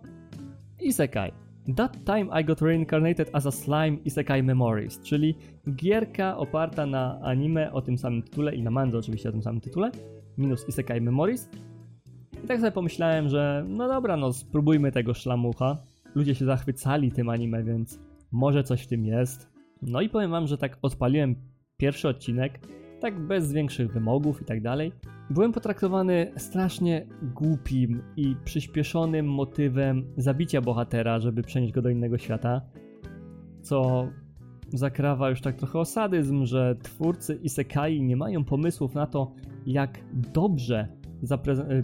Isekai. 0.81 1.33
That 1.77 2.05
time 2.05 2.41
I 2.41 2.45
got 2.45 2.63
reincarnated 2.63 3.31
as 3.33 3.47
a 3.47 3.51
slime 3.51 3.97
Isekai 4.05 4.43
Memories, 4.43 5.01
czyli 5.01 5.35
gierka 5.75 6.37
oparta 6.37 6.87
na 6.87 7.21
anime 7.23 7.73
o 7.73 7.83
tym 7.83 7.99
samym 7.99 8.23
tytule 8.23 8.55
i 8.55 8.63
na 8.63 8.71
manzo 8.71 8.99
oczywiście 8.99 9.29
o 9.29 9.33
tym 9.33 9.43
samym 9.43 9.61
tytule, 9.61 9.91
minus 10.39 10.69
Isekai 10.69 11.01
Memories. 11.01 11.51
I 12.45 12.47
tak 12.47 12.61
sobie 12.61 12.73
pomyślałem, 12.73 13.29
że 13.29 13.65
no 13.69 13.89
dobra, 13.89 14.17
no 14.17 14.33
spróbujmy 14.33 14.93
tego 14.93 15.15
szlamucha. 15.15 15.77
Ludzie 16.15 16.35
się 16.35 16.45
zachwycali 16.45 17.13
tym 17.13 17.29
anime, 17.29 17.65
więc 17.65 18.01
może 18.33 18.65
coś 18.65 18.83
w 18.83 18.87
tym 18.87 19.05
jest. 19.05 19.51
No 19.83 20.01
i 20.01 20.09
powiem 20.09 20.31
wam, 20.31 20.47
że 20.47 20.59
tak 20.59 20.79
odpaliłem 20.83 21.35
pierwszy 21.77 22.09
odcinek, 22.09 22.61
tak 23.01 23.21
bez 23.21 23.53
większych 23.53 23.93
wymogów 23.93 24.43
i 24.43 24.45
tak 24.45 24.63
dalej. 24.63 24.93
Byłem 25.31 25.53
potraktowany 25.53 26.33
strasznie 26.37 27.07
głupim 27.35 28.03
i 28.17 28.37
przyspieszonym 28.45 29.27
motywem 29.27 30.05
zabicia 30.17 30.61
bohatera, 30.61 31.21
żeby 31.21 31.43
przenieść 31.43 31.73
go 31.73 31.83
do 31.83 31.91
innego 31.91 32.19
świata, 32.19 32.61
co 33.63 34.09
zakrawa 34.69 35.31
już 35.31 35.41
tak 35.41 35.57
trochę 35.57 35.79
osadyzm, 35.79 36.45
że 36.45 36.77
twórcy 36.83 37.35
Isekai 37.43 38.03
nie 38.03 38.17
mają 38.17 38.45
pomysłów 38.45 38.95
na 38.95 39.07
to, 39.07 39.33
jak 39.67 39.99
dobrze 40.33 40.89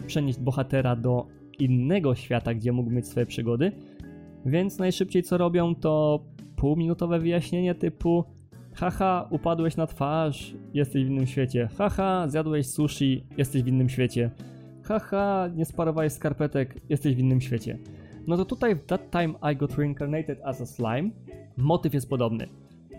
przenieść 0.07 0.38
bohatera 0.38 0.97
do 0.97 1.27
innego 1.59 2.14
świata, 2.14 2.55
gdzie 2.55 2.73
mógł 2.73 2.90
mieć 2.90 3.07
swoje 3.07 3.27
przygody, 3.27 3.73
więc 4.47 4.79
najszybciej 4.79 5.23
co 5.23 5.38
robią 5.38 5.75
to 5.75 6.25
półminutowe 6.57 7.18
wyjaśnienie 7.18 7.75
typu 7.75 8.25
Haha, 8.75 9.29
upadłeś 9.31 9.77
na 9.77 9.87
twarz, 9.87 10.55
jesteś 10.75 11.05
w 11.05 11.09
innym 11.09 11.27
świecie. 11.27 11.68
Haha, 11.79 12.29
zjadłeś 12.29 12.66
sushi, 12.66 13.27
jesteś 13.38 13.62
w 13.62 13.66
innym 13.66 13.88
świecie. 13.88 14.31
Haha, 14.83 15.49
nie 15.55 15.64
sparowałeś 15.64 16.12
skarpetek, 16.12 16.81
jesteś 16.88 17.16
w 17.16 17.18
innym 17.18 17.40
świecie. 17.40 17.79
No 18.27 18.37
to 18.37 18.45
tutaj 18.45 18.77
w 18.77 18.85
That 18.85 19.11
Time 19.11 19.35
I 19.53 19.57
Got 19.57 19.79
Reincarnated 19.79 20.40
as 20.45 20.61
a 20.61 20.66
Slime 20.66 21.11
motyw 21.57 21.95
jest 21.95 22.09
podobny. 22.09 22.49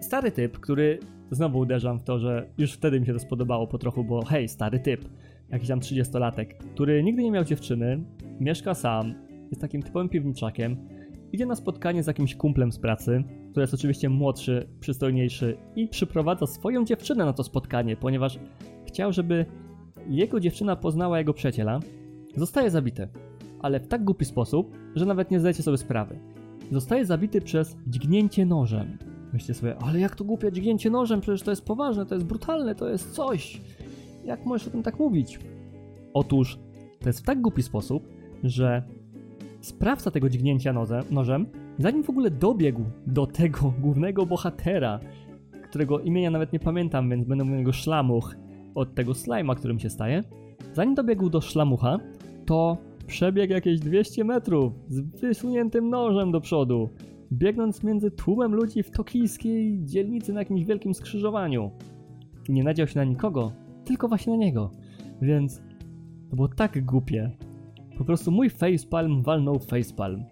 Stary 0.03 0.31
typ, 0.31 0.59
który 0.59 0.99
znowu 1.31 1.59
uderzam 1.59 1.99
w 1.99 2.03
to, 2.03 2.19
że 2.19 2.49
już 2.57 2.73
wtedy 2.73 2.99
mi 2.99 3.05
się 3.05 3.13
to 3.13 3.19
spodobało 3.19 3.67
po 3.67 3.77
trochu, 3.77 4.03
bo 4.03 4.25
hej, 4.25 4.49
stary 4.49 4.79
typ, 4.79 5.09
jakiś 5.49 5.67
tam 5.67 5.79
30-latek, 5.79 6.45
który 6.73 7.03
nigdy 7.03 7.23
nie 7.23 7.31
miał 7.31 7.43
dziewczyny, 7.43 8.03
mieszka 8.39 8.73
sam, 8.73 9.13
jest 9.49 9.61
takim 9.61 9.83
typowym 9.83 10.09
piwniczakiem, 10.09 10.77
idzie 11.31 11.45
na 11.45 11.55
spotkanie 11.55 12.03
z 12.03 12.07
jakimś 12.07 12.35
kumplem 12.35 12.71
z 12.71 12.79
pracy, 12.79 13.23
który 13.51 13.63
jest 13.63 13.73
oczywiście 13.73 14.09
młodszy, 14.09 14.67
przystojniejszy 14.79 15.57
i 15.75 15.87
przyprowadza 15.87 16.47
swoją 16.47 16.85
dziewczynę 16.85 17.25
na 17.25 17.33
to 17.33 17.43
spotkanie, 17.43 17.95
ponieważ 17.95 18.39
chciał, 18.87 19.13
żeby 19.13 19.45
jego 20.09 20.39
dziewczyna 20.39 20.75
poznała 20.75 21.19
jego 21.19 21.33
przyjaciela. 21.33 21.79
Zostaje 22.35 22.71
zabity, 22.71 23.07
ale 23.59 23.79
w 23.79 23.87
tak 23.87 24.03
głupi 24.03 24.25
sposób, 24.25 24.77
że 24.95 25.05
nawet 25.05 25.31
nie 25.31 25.39
zdajecie 25.39 25.63
sobie 25.63 25.77
sprawy. 25.77 26.19
Zostaje 26.71 27.05
zabity 27.05 27.41
przez 27.41 27.77
dźgnięcie 27.87 28.45
nożem. 28.45 28.97
Myślcie 29.33 29.53
sobie, 29.53 29.75
ale 29.77 29.99
jak 29.99 30.15
to 30.15 30.23
głupie 30.23 30.51
dźgnięcie 30.51 30.89
nożem? 30.89 31.21
Przecież 31.21 31.41
to 31.41 31.51
jest 31.51 31.65
poważne, 31.65 32.05
to 32.05 32.15
jest 32.15 32.27
brutalne, 32.27 32.75
to 32.75 32.89
jest 32.89 33.11
coś. 33.11 33.61
Jak 34.25 34.45
możesz 34.45 34.67
o 34.67 34.71
tym 34.71 34.83
tak 34.83 34.99
mówić? 34.99 35.39
Otóż 36.13 36.59
to 36.99 37.09
jest 37.09 37.19
w 37.19 37.23
tak 37.23 37.41
głupi 37.41 37.63
sposób, 37.63 38.07
że 38.43 38.83
sprawca 39.61 40.11
tego 40.11 40.29
dźgnięcia 40.29 40.73
nożem, 41.11 41.45
zanim 41.79 42.03
w 42.03 42.09
ogóle 42.09 42.31
dobiegł 42.31 42.81
do 43.07 43.27
tego 43.27 43.73
głównego 43.81 44.25
bohatera, 44.25 44.99
którego 45.63 45.99
imienia 45.99 46.31
nawet 46.31 46.53
nie 46.53 46.59
pamiętam, 46.59 47.09
więc 47.09 47.27
będę 47.27 47.43
mówił 47.43 47.63
go 47.63 47.71
szlamuch 47.71 48.35
od 48.75 48.95
tego 48.95 49.13
slajma, 49.13 49.55
którym 49.55 49.79
się 49.79 49.89
staje, 49.89 50.23
zanim 50.73 50.95
dobiegł 50.95 51.29
do 51.29 51.41
szlamucha, 51.41 51.97
to 52.45 52.77
przebiegł 53.07 53.53
jakieś 53.53 53.79
200 53.79 54.23
metrów 54.23 54.73
z 54.87 54.99
wysuniętym 54.99 55.89
nożem 55.89 56.31
do 56.31 56.41
przodu, 56.41 56.89
biegnąc 57.33 57.83
między 57.83 58.11
tłumem 58.11 58.55
ludzi 58.55 58.83
w 58.83 58.91
tokijskiej 58.91 59.79
dzielnicy 59.83 60.33
na 60.33 60.41
jakimś 60.41 60.65
wielkim 60.65 60.93
skrzyżowaniu. 60.93 61.71
Nie 62.49 62.63
nadział 62.63 62.87
się 62.87 62.99
na 62.99 63.03
nikogo, 63.03 63.51
tylko 63.85 64.07
właśnie 64.07 64.33
na 64.33 64.39
niego. 64.39 64.71
Więc 65.21 65.61
to 66.29 66.35
było 66.35 66.47
tak 66.47 66.85
głupie, 66.85 67.31
po 67.97 68.05
prostu 68.05 68.31
mój 68.31 68.49
facepalm 68.49 69.23
walnął 69.23 69.59
facepalm. 69.59 70.23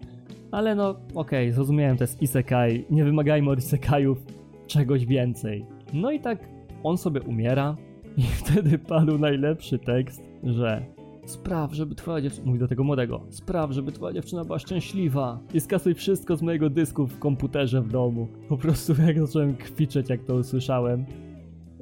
Ale 0.50 0.74
no, 0.74 0.90
okej, 0.90 1.08
okay, 1.14 1.52
zrozumiałem, 1.52 1.96
to 1.96 2.04
jest 2.04 2.22
isekai, 2.22 2.84
nie 2.90 3.04
wymagajmy 3.04 3.50
od 3.50 3.58
isekajów 3.58 4.26
czegoś 4.66 5.06
więcej. 5.06 5.64
No 5.92 6.10
i 6.10 6.20
tak 6.20 6.48
on 6.82 6.98
sobie 6.98 7.20
umiera 7.22 7.76
i 8.16 8.22
wtedy 8.42 8.78
padł 8.78 9.18
najlepszy 9.18 9.78
tekst, 9.78 10.30
że 10.44 10.82
Spraw, 11.24 11.72
żeby 11.72 11.94
twoja 11.94 12.20
dziewczyna, 12.20 12.46
mówi 12.46 12.58
do 12.58 12.68
tego 12.68 12.84
młodego, 12.84 13.20
spraw, 13.30 13.70
żeby 13.72 13.92
twoja 13.92 14.12
dziewczyna 14.12 14.44
była 14.44 14.58
szczęśliwa 14.58 15.40
i 15.54 15.60
skasuj 15.60 15.94
wszystko 15.94 16.36
z 16.36 16.42
mojego 16.42 16.70
dysku 16.70 17.06
w 17.06 17.18
komputerze 17.18 17.82
w 17.82 17.88
domu. 17.88 18.28
Po 18.48 18.56
prostu 18.56 18.92
jak 19.06 19.20
zacząłem 19.20 19.56
kwiczeć, 19.56 20.08
jak 20.08 20.24
to 20.24 20.34
usłyszałem, 20.34 21.04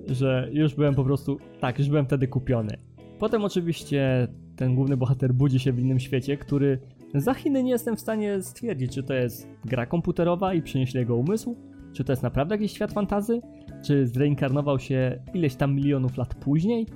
że 0.08 0.48
już 0.52 0.74
byłem 0.74 0.94
po 0.94 1.04
prostu, 1.04 1.38
tak, 1.60 1.78
już 1.78 1.88
byłem 1.88 2.06
wtedy 2.06 2.28
kupiony. 2.28 2.76
Potem 3.18 3.44
oczywiście 3.44 4.28
ten 4.56 4.74
główny 4.74 4.96
bohater 4.96 5.34
budzi 5.34 5.58
się 5.58 5.72
w 5.72 5.80
innym 5.80 6.00
świecie, 6.00 6.36
który 6.36 6.78
za 7.14 7.34
Chiny 7.34 7.62
nie 7.62 7.70
jestem 7.70 7.96
w 7.96 8.00
stanie 8.00 8.42
stwierdzić, 8.42 8.94
czy 8.94 9.02
to 9.02 9.14
jest 9.14 9.48
gra 9.64 9.86
komputerowa 9.86 10.54
i 10.54 10.62
przynieśli 10.62 11.00
jego 11.00 11.16
umysł, 11.16 11.56
czy 11.92 12.04
to 12.04 12.12
jest 12.12 12.22
naprawdę 12.22 12.54
jakiś 12.54 12.72
świat 12.72 12.92
fantazy, 12.92 13.40
czy 13.84 14.06
zreinkarnował 14.06 14.78
się 14.78 15.22
ileś 15.34 15.54
tam 15.54 15.74
milionów 15.74 16.16
lat 16.16 16.34
później. 16.34 16.86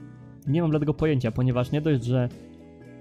Nie 0.46 0.62
mam 0.62 0.70
dlatego 0.70 0.94
pojęcia, 0.94 1.30
ponieważ 1.30 1.72
nie 1.72 1.80
dość, 1.80 2.04
że 2.04 2.28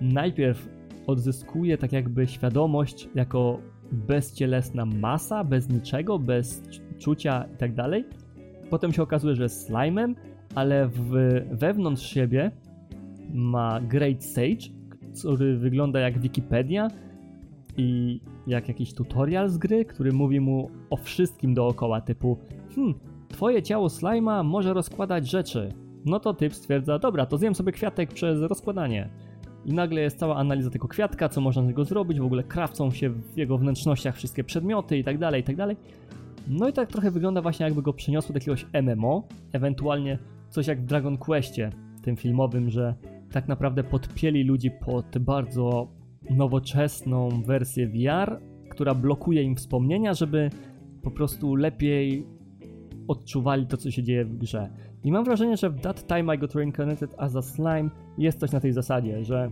najpierw 0.01 0.69
odzyskuje 1.07 1.77
tak 1.77 1.91
jakby 1.91 2.27
świadomość 2.27 3.09
jako 3.15 3.59
bezcielesna 3.91 4.85
masa, 4.85 5.43
bez 5.43 5.69
niczego, 5.69 6.19
bez 6.19 6.63
czucia 6.99 7.45
i 7.53 7.57
tak 7.57 7.73
dalej. 7.73 8.05
Potem 8.69 8.93
się 8.93 9.03
okazuje, 9.03 9.35
że 9.35 9.43
jest 9.43 9.69
slime'em, 9.69 10.15
ale 10.55 10.87
w, 10.87 11.11
wewnątrz 11.51 12.05
siebie 12.05 12.51
ma 13.33 13.79
Great 13.81 14.23
Sage, 14.23 14.69
który 15.19 15.57
wygląda 15.57 15.99
jak 15.99 16.19
Wikipedia 16.19 16.87
i 17.77 18.19
jak 18.47 18.67
jakiś 18.67 18.93
tutorial 18.93 19.49
z 19.49 19.57
gry, 19.57 19.85
który 19.85 20.11
mówi 20.11 20.39
mu 20.39 20.69
o 20.89 20.97
wszystkim 20.97 21.53
dookoła, 21.53 22.01
typu 22.01 22.37
hmm, 22.75 22.93
twoje 23.29 23.63
ciało 23.63 23.89
slajma 23.89 24.43
może 24.43 24.73
rozkładać 24.73 25.29
rzeczy. 25.29 25.82
No 26.05 26.19
to 26.19 26.33
typ 26.33 26.55
stwierdza, 26.55 26.99
dobra, 26.99 27.25
to 27.25 27.37
zjem 27.37 27.55
sobie 27.55 27.71
kwiatek 27.71 28.13
przez 28.13 28.41
rozkładanie. 28.41 29.09
I 29.65 29.73
nagle 29.73 30.01
jest 30.01 30.19
cała 30.19 30.35
analiza 30.35 30.69
tego 30.69 30.87
kwiatka, 30.87 31.29
co 31.29 31.41
można 31.41 31.63
z 31.63 31.67
niego 31.67 31.85
zrobić, 31.85 32.19
w 32.19 32.25
ogóle 32.25 32.43
krawcą 32.43 32.91
się 32.91 33.09
w 33.09 33.37
jego 33.37 33.57
wnętrznościach 33.57 34.15
wszystkie 34.15 34.43
przedmioty 34.43 34.97
i 34.97 35.03
tak 35.03 35.17
dalej, 35.17 35.41
i 35.41 35.43
tak 35.43 35.55
dalej. 35.55 35.77
No 36.47 36.69
i 36.69 36.73
tak 36.73 36.89
trochę 36.89 37.11
wygląda 37.11 37.41
właśnie 37.41 37.63
jakby 37.63 37.81
go 37.81 37.93
przeniosło 37.93 38.33
do 38.33 38.37
jakiegoś 38.37 38.65
MMO, 38.83 39.27
ewentualnie 39.53 40.19
coś 40.49 40.67
jak 40.67 40.81
w 40.81 40.85
Dragon 40.85 41.17
Questie, 41.17 41.69
tym 42.01 42.15
filmowym, 42.15 42.69
że 42.69 42.95
tak 43.31 43.47
naprawdę 43.47 43.83
podpieli 43.83 44.43
ludzi 44.43 44.71
pod 44.71 45.17
bardzo 45.17 45.87
nowoczesną 46.29 47.43
wersję 47.45 47.87
VR, 47.87 48.39
która 48.69 48.95
blokuje 48.95 49.43
im 49.43 49.55
wspomnienia, 49.55 50.13
żeby 50.13 50.49
po 51.01 51.11
prostu 51.11 51.55
lepiej 51.55 52.27
odczuwali 53.07 53.67
to, 53.67 53.77
co 53.77 53.91
się 53.91 54.03
dzieje 54.03 54.25
w 54.25 54.37
grze. 54.37 54.69
I 55.03 55.11
mam 55.11 55.25
wrażenie, 55.25 55.57
że 55.57 55.69
w 55.69 55.79
That 55.79 56.07
Time 56.07 56.35
I 56.35 56.39
Got 56.39 56.55
Reincarnated 56.55 57.15
as 57.17 57.35
a 57.35 57.41
Slime 57.41 57.89
jest 58.17 58.39
coś 58.39 58.51
na 58.51 58.59
tej 58.59 58.73
zasadzie, 58.73 59.23
że 59.23 59.51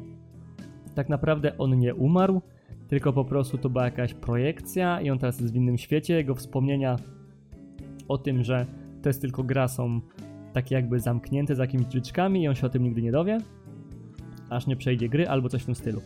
tak 0.96 1.10
naprawdę 1.10 1.58
on 1.58 1.80
nie 1.80 1.96
umarł, 1.96 2.42
tylko 2.88 3.14
po 3.14 3.26
prostu 3.26 3.58
to 3.58 3.70
była 3.70 3.86
jakaś 3.86 4.14
projekcja 4.14 5.02
i 5.02 5.10
on 5.10 5.20
teraz 5.20 5.40
jest 5.40 5.54
w 5.54 5.56
innym 5.56 5.78
świecie. 5.78 6.14
Jego 6.14 6.36
wspomnienia 6.36 6.96
o 8.08 8.18
tym, 8.18 8.44
że 8.44 8.66
to 9.02 9.10
jest 9.10 9.22
tylko 9.22 9.44
gra 9.44 9.68
są 9.68 10.02
takie 10.54 10.76
jakby 10.76 11.00
zamknięte 11.00 11.56
za 11.56 11.64
jakimiś 11.64 11.86
drzwiczkami 11.88 12.44
i 12.44 12.48
on 12.48 12.56
się 12.56 12.68
o 12.68 12.70
tym 12.70 12.84
nigdy 12.84 13.02
nie 13.02 13.12
dowie. 13.12 13.38
aż 14.50 14.68
nie 14.68 14.76
przejdzie 14.76 15.10
gry 15.10 15.28
albo 15.30 15.50
coś 15.50 15.62
w 15.62 15.66
tym 15.66 15.76
stylu. 15.76 16.02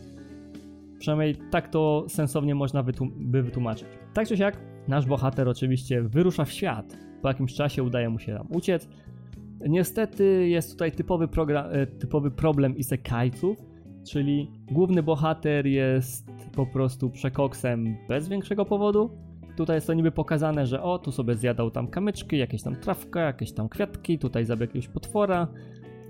Przynajmniej 0.98 1.36
tak 1.50 1.68
to 1.68 2.04
sensownie 2.08 2.54
można 2.54 2.82
wytłum- 2.82 3.10
by 3.16 3.42
wytłumaczyć. 3.42 3.88
Tak 4.14 4.28
czy 4.28 4.36
siak, 4.36 4.56
nasz 4.88 5.06
bohater 5.06 5.48
oczywiście 5.48 6.02
wyrusza 6.02 6.44
w 6.44 6.52
świat. 6.52 6.96
Po 7.22 7.28
jakimś 7.28 7.54
czasie 7.54 7.82
udaje 7.82 8.08
mu 8.08 8.18
się 8.18 8.34
tam 8.36 8.46
uciec. 8.50 8.88
Niestety 9.60 10.48
jest 10.48 10.70
tutaj 10.70 10.92
typowy, 10.92 11.28
e, 11.48 11.86
typowy 11.86 12.30
problem 12.30 12.76
isekajców, 12.76 13.58
czyli 14.06 14.50
główny 14.70 15.02
bohater 15.02 15.66
jest 15.66 16.26
po 16.52 16.66
prostu 16.66 17.10
przekoksem 17.10 17.96
bez 18.08 18.28
większego 18.28 18.64
powodu. 18.64 19.10
Tutaj 19.56 19.76
jest 19.76 19.86
to 19.86 19.94
niby 19.94 20.10
pokazane, 20.10 20.66
że 20.66 20.82
o, 20.82 20.98
tu 20.98 21.12
sobie 21.12 21.34
zjadał 21.34 21.70
tam 21.70 21.88
kamyczki, 21.88 22.38
jakieś 22.38 22.62
tam 22.62 22.76
trawka, 22.76 23.20
jakieś 23.20 23.52
tam 23.52 23.68
kwiatki, 23.68 24.18
tutaj 24.18 24.44
zabił 24.44 24.66
jakiegoś 24.66 24.88
potwora, 24.88 25.48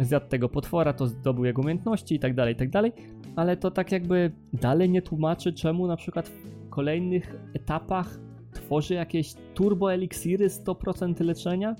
zjadł 0.01 0.27
tego 0.27 0.49
potwora, 0.49 0.93
to 0.93 1.07
zdobył 1.07 1.45
jego 1.45 1.63
umiejętności 1.63 2.15
i 2.15 2.19
tak 2.19 2.35
dalej, 2.35 2.55
i 2.55 2.57
tak 2.57 2.71
dalej, 2.71 2.93
ale 3.37 3.57
to 3.57 3.71
tak 3.71 3.93
jakby 3.93 4.33
dalej 4.53 4.91
nie 4.91 5.03
tłumaczy, 5.03 5.53
czemu 5.53 5.87
na 5.87 5.97
przykład 5.97 6.29
w 6.29 6.69
kolejnych 6.69 7.37
etapach 7.55 8.19
tworzy 8.53 8.95
jakieś 8.95 9.35
turbo 9.55 9.93
eliksiry 9.93 10.49
100% 10.49 11.25
leczenia, 11.25 11.77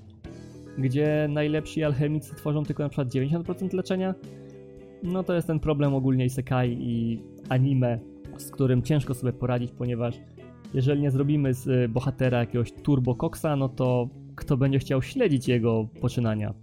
gdzie 0.77 1.27
najlepsi 1.29 1.83
alchemicy 1.83 2.35
tworzą 2.35 2.63
tylko 2.63 2.83
na 2.83 2.89
przykład 2.89 3.07
90% 3.07 3.73
leczenia. 3.73 4.15
No 5.03 5.23
to 5.23 5.33
jest 5.33 5.47
ten 5.47 5.59
problem 5.59 5.95
ogólnie 5.95 6.25
isekai 6.25 6.77
i 6.79 7.21
anime, 7.49 7.99
z 8.37 8.51
którym 8.51 8.81
ciężko 8.81 9.13
sobie 9.13 9.33
poradzić, 9.33 9.71
ponieważ 9.71 10.19
jeżeli 10.73 11.01
nie 11.01 11.11
zrobimy 11.11 11.53
z 11.53 11.67
y, 11.67 11.89
bohatera 11.89 12.39
jakiegoś 12.39 12.71
turbo 12.71 13.15
koksa, 13.15 13.55
no 13.55 13.69
to 13.69 14.09
kto 14.35 14.57
będzie 14.57 14.79
chciał 14.79 15.01
śledzić 15.01 15.47
jego 15.47 15.87
poczynania? 16.01 16.53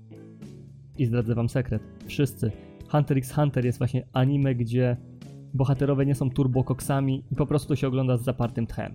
I 0.99 1.07
zdradzę 1.07 1.35
wam 1.35 1.49
sekret. 1.49 1.83
Wszyscy. 2.07 2.53
Hunter 2.89 3.19
x 3.19 3.33
Hunter 3.33 3.65
jest 3.65 3.79
właśnie 3.79 4.07
anime, 4.13 4.55
gdzie 4.55 4.97
bohaterowie 5.55 6.07
nie 6.07 6.15
są 6.15 6.31
turbokoksami 6.31 7.25
i 7.33 7.35
po 7.35 7.47
prostu 7.47 7.77
się 7.77 7.89
ogląda 7.89 8.17
z 8.17 8.23
zapartym 8.23 8.67
tchem. 8.67 8.95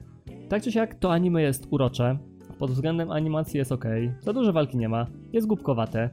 Tak 0.50 0.64
czy 0.64 0.72
siak, 0.72 0.96
to 0.96 1.12
anime 1.12 1.42
jest 1.42 1.68
urocze. 1.70 2.18
Pod 2.60 2.72
względem 2.72 3.12
animacji 3.12 3.58
jest 3.58 3.72
ok. 3.72 3.86
Za 4.20 4.34
dużo 4.34 4.54
walki 4.54 4.78
nie 4.78 4.90
ma. 4.90 5.08
Jest 5.34 5.48
głupkowate. 5.48 6.10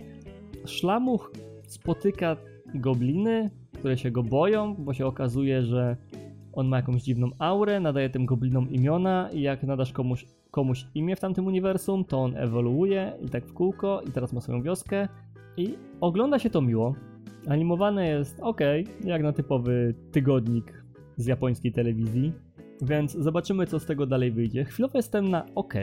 Szlamuch 0.66 1.32
spotyka 1.66 2.36
gobliny, 2.74 3.51
które 3.72 3.99
się 3.99 4.11
go 4.11 4.22
boją, 4.22 4.74
bo 4.74 4.94
się 4.94 5.07
okazuje, 5.07 5.62
że 5.62 5.97
on 6.53 6.68
ma 6.68 6.76
jakąś 6.76 7.03
dziwną 7.03 7.30
aurę, 7.38 7.80
nadaje 7.80 8.11
tym 8.11 8.26
goblinom 8.26 8.70
imiona 8.70 9.30
i 9.32 9.40
jak 9.40 9.62
nadasz 9.62 9.92
komuś, 9.92 10.26
komuś 10.51 10.86
imię 10.94 11.16
w 11.16 11.20
tamtym 11.20 11.47
uniwersum, 11.47 12.05
to 12.05 12.22
on 12.22 12.36
ewoluuje 12.36 13.12
i 13.22 13.28
tak 13.28 13.47
w 13.47 13.53
kółko 13.53 14.03
i 14.09 14.11
teraz 14.11 14.32
ma 14.32 14.40
swoją 14.40 14.62
wioskę 14.62 15.09
i 15.57 15.74
ogląda 16.01 16.38
się 16.38 16.51
to 16.51 16.62
miło. 16.62 16.94
Animowane 17.49 18.09
jest 18.09 18.40
ok, 18.40 18.61
jak 19.05 19.22
na 19.22 19.32
typowy 19.32 19.94
tygodnik 20.12 20.84
z 21.16 21.26
japońskiej 21.26 21.72
telewizji, 21.72 22.32
więc 22.82 23.12
zobaczymy 23.12 23.66
co 23.66 23.80
z 23.80 23.86
tego 23.86 24.06
dalej 24.06 24.32
wyjdzie. 24.32 24.64
Chwilowo 24.64 24.98
jestem 24.98 25.30
na 25.30 25.46
ok, 25.54 25.74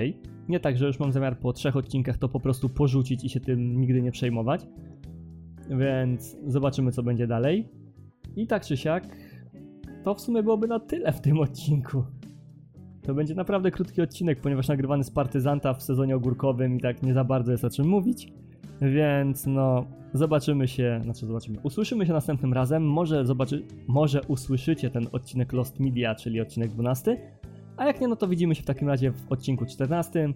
nie 0.49 0.59
tak, 0.59 0.77
że 0.77 0.87
już 0.87 0.99
mam 0.99 1.11
zamiar 1.11 1.39
po 1.39 1.53
trzech 1.53 1.75
odcinkach 1.75 2.17
to 2.17 2.29
po 2.29 2.39
prostu 2.39 2.69
porzucić 2.69 3.23
i 3.23 3.29
się 3.29 3.39
tym 3.39 3.81
nigdy 3.81 4.01
nie 4.01 4.11
przejmować, 4.11 4.67
więc 5.69 6.37
zobaczymy 6.47 6.91
co 6.91 7.03
będzie 7.03 7.27
dalej. 7.27 7.69
I 8.35 8.47
tak 8.47 8.65
czy 8.65 8.77
siak, 8.77 9.17
to 10.03 10.13
w 10.13 10.21
sumie 10.21 10.43
byłoby 10.43 10.67
na 10.67 10.79
tyle 10.79 11.11
w 11.11 11.21
tym 11.21 11.39
odcinku. 11.39 12.03
To 13.01 13.13
będzie 13.13 13.35
naprawdę 13.35 13.71
krótki 13.71 14.01
odcinek, 14.01 14.41
ponieważ 14.41 14.67
nagrywany 14.67 15.03
z 15.03 15.11
partyzanta 15.11 15.73
w 15.73 15.83
sezonie 15.83 16.15
ogórkowym 16.15 16.77
i 16.77 16.81
tak 16.81 17.03
nie 17.03 17.13
za 17.13 17.23
bardzo 17.23 17.51
jest 17.51 17.65
o 17.65 17.69
czym 17.69 17.87
mówić. 17.87 18.33
Więc 18.81 19.45
no, 19.47 19.85
zobaczymy 20.13 20.67
się, 20.67 20.99
znaczy 21.03 21.25
zobaczymy, 21.25 21.57
usłyszymy 21.63 22.05
się 22.05 22.13
następnym 22.13 22.53
razem. 22.53 22.83
Może 22.83 23.25
zobaczy, 23.25 23.63
może 23.87 24.21
usłyszycie 24.21 24.89
ten 24.89 25.07
odcinek 25.11 25.53
Lost 25.53 25.79
Media, 25.79 26.15
czyli 26.15 26.41
odcinek 26.41 26.71
12. 26.71 27.17
A 27.77 27.85
jak 27.85 28.01
nie, 28.01 28.07
no 28.07 28.15
to 28.15 28.27
widzimy 28.27 28.55
się 28.55 28.63
w 28.63 28.65
takim 28.65 28.87
razie 28.87 29.11
w 29.11 29.31
odcinku 29.31 29.65
14. 29.65 30.33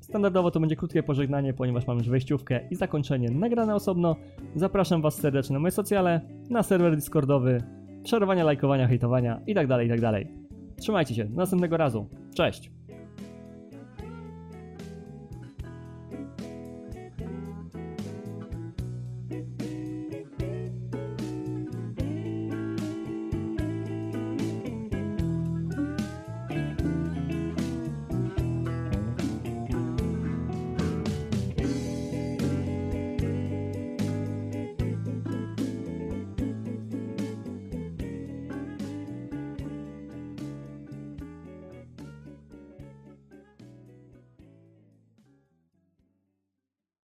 Standardowo 0.00 0.50
to 0.50 0.60
będzie 0.60 0.76
krótkie 0.76 1.02
pożegnanie, 1.02 1.54
ponieważ 1.54 1.86
mam 1.86 1.98
już 1.98 2.08
wejściówkę 2.08 2.60
i 2.70 2.74
zakończenie 2.74 3.30
nagrane 3.30 3.74
osobno. 3.74 4.16
Zapraszam 4.54 5.02
Was 5.02 5.14
serdecznie 5.14 5.54
na 5.54 5.60
moje 5.60 5.70
socjale, 5.70 6.20
na 6.50 6.62
serwer 6.62 6.96
Discordowy, 6.96 7.62
szerowania, 8.04 8.44
lajkowania, 8.44 8.88
hejtowania 8.88 9.40
i 9.46 9.54
tak 9.54 9.66
dalej, 9.66 9.86
i 9.86 10.00
tak. 10.00 10.26
Trzymajcie 10.80 11.14
się, 11.14 11.24
do 11.24 11.36
następnego 11.36 11.76
razu. 11.76 12.06
Cześć! 12.34 12.77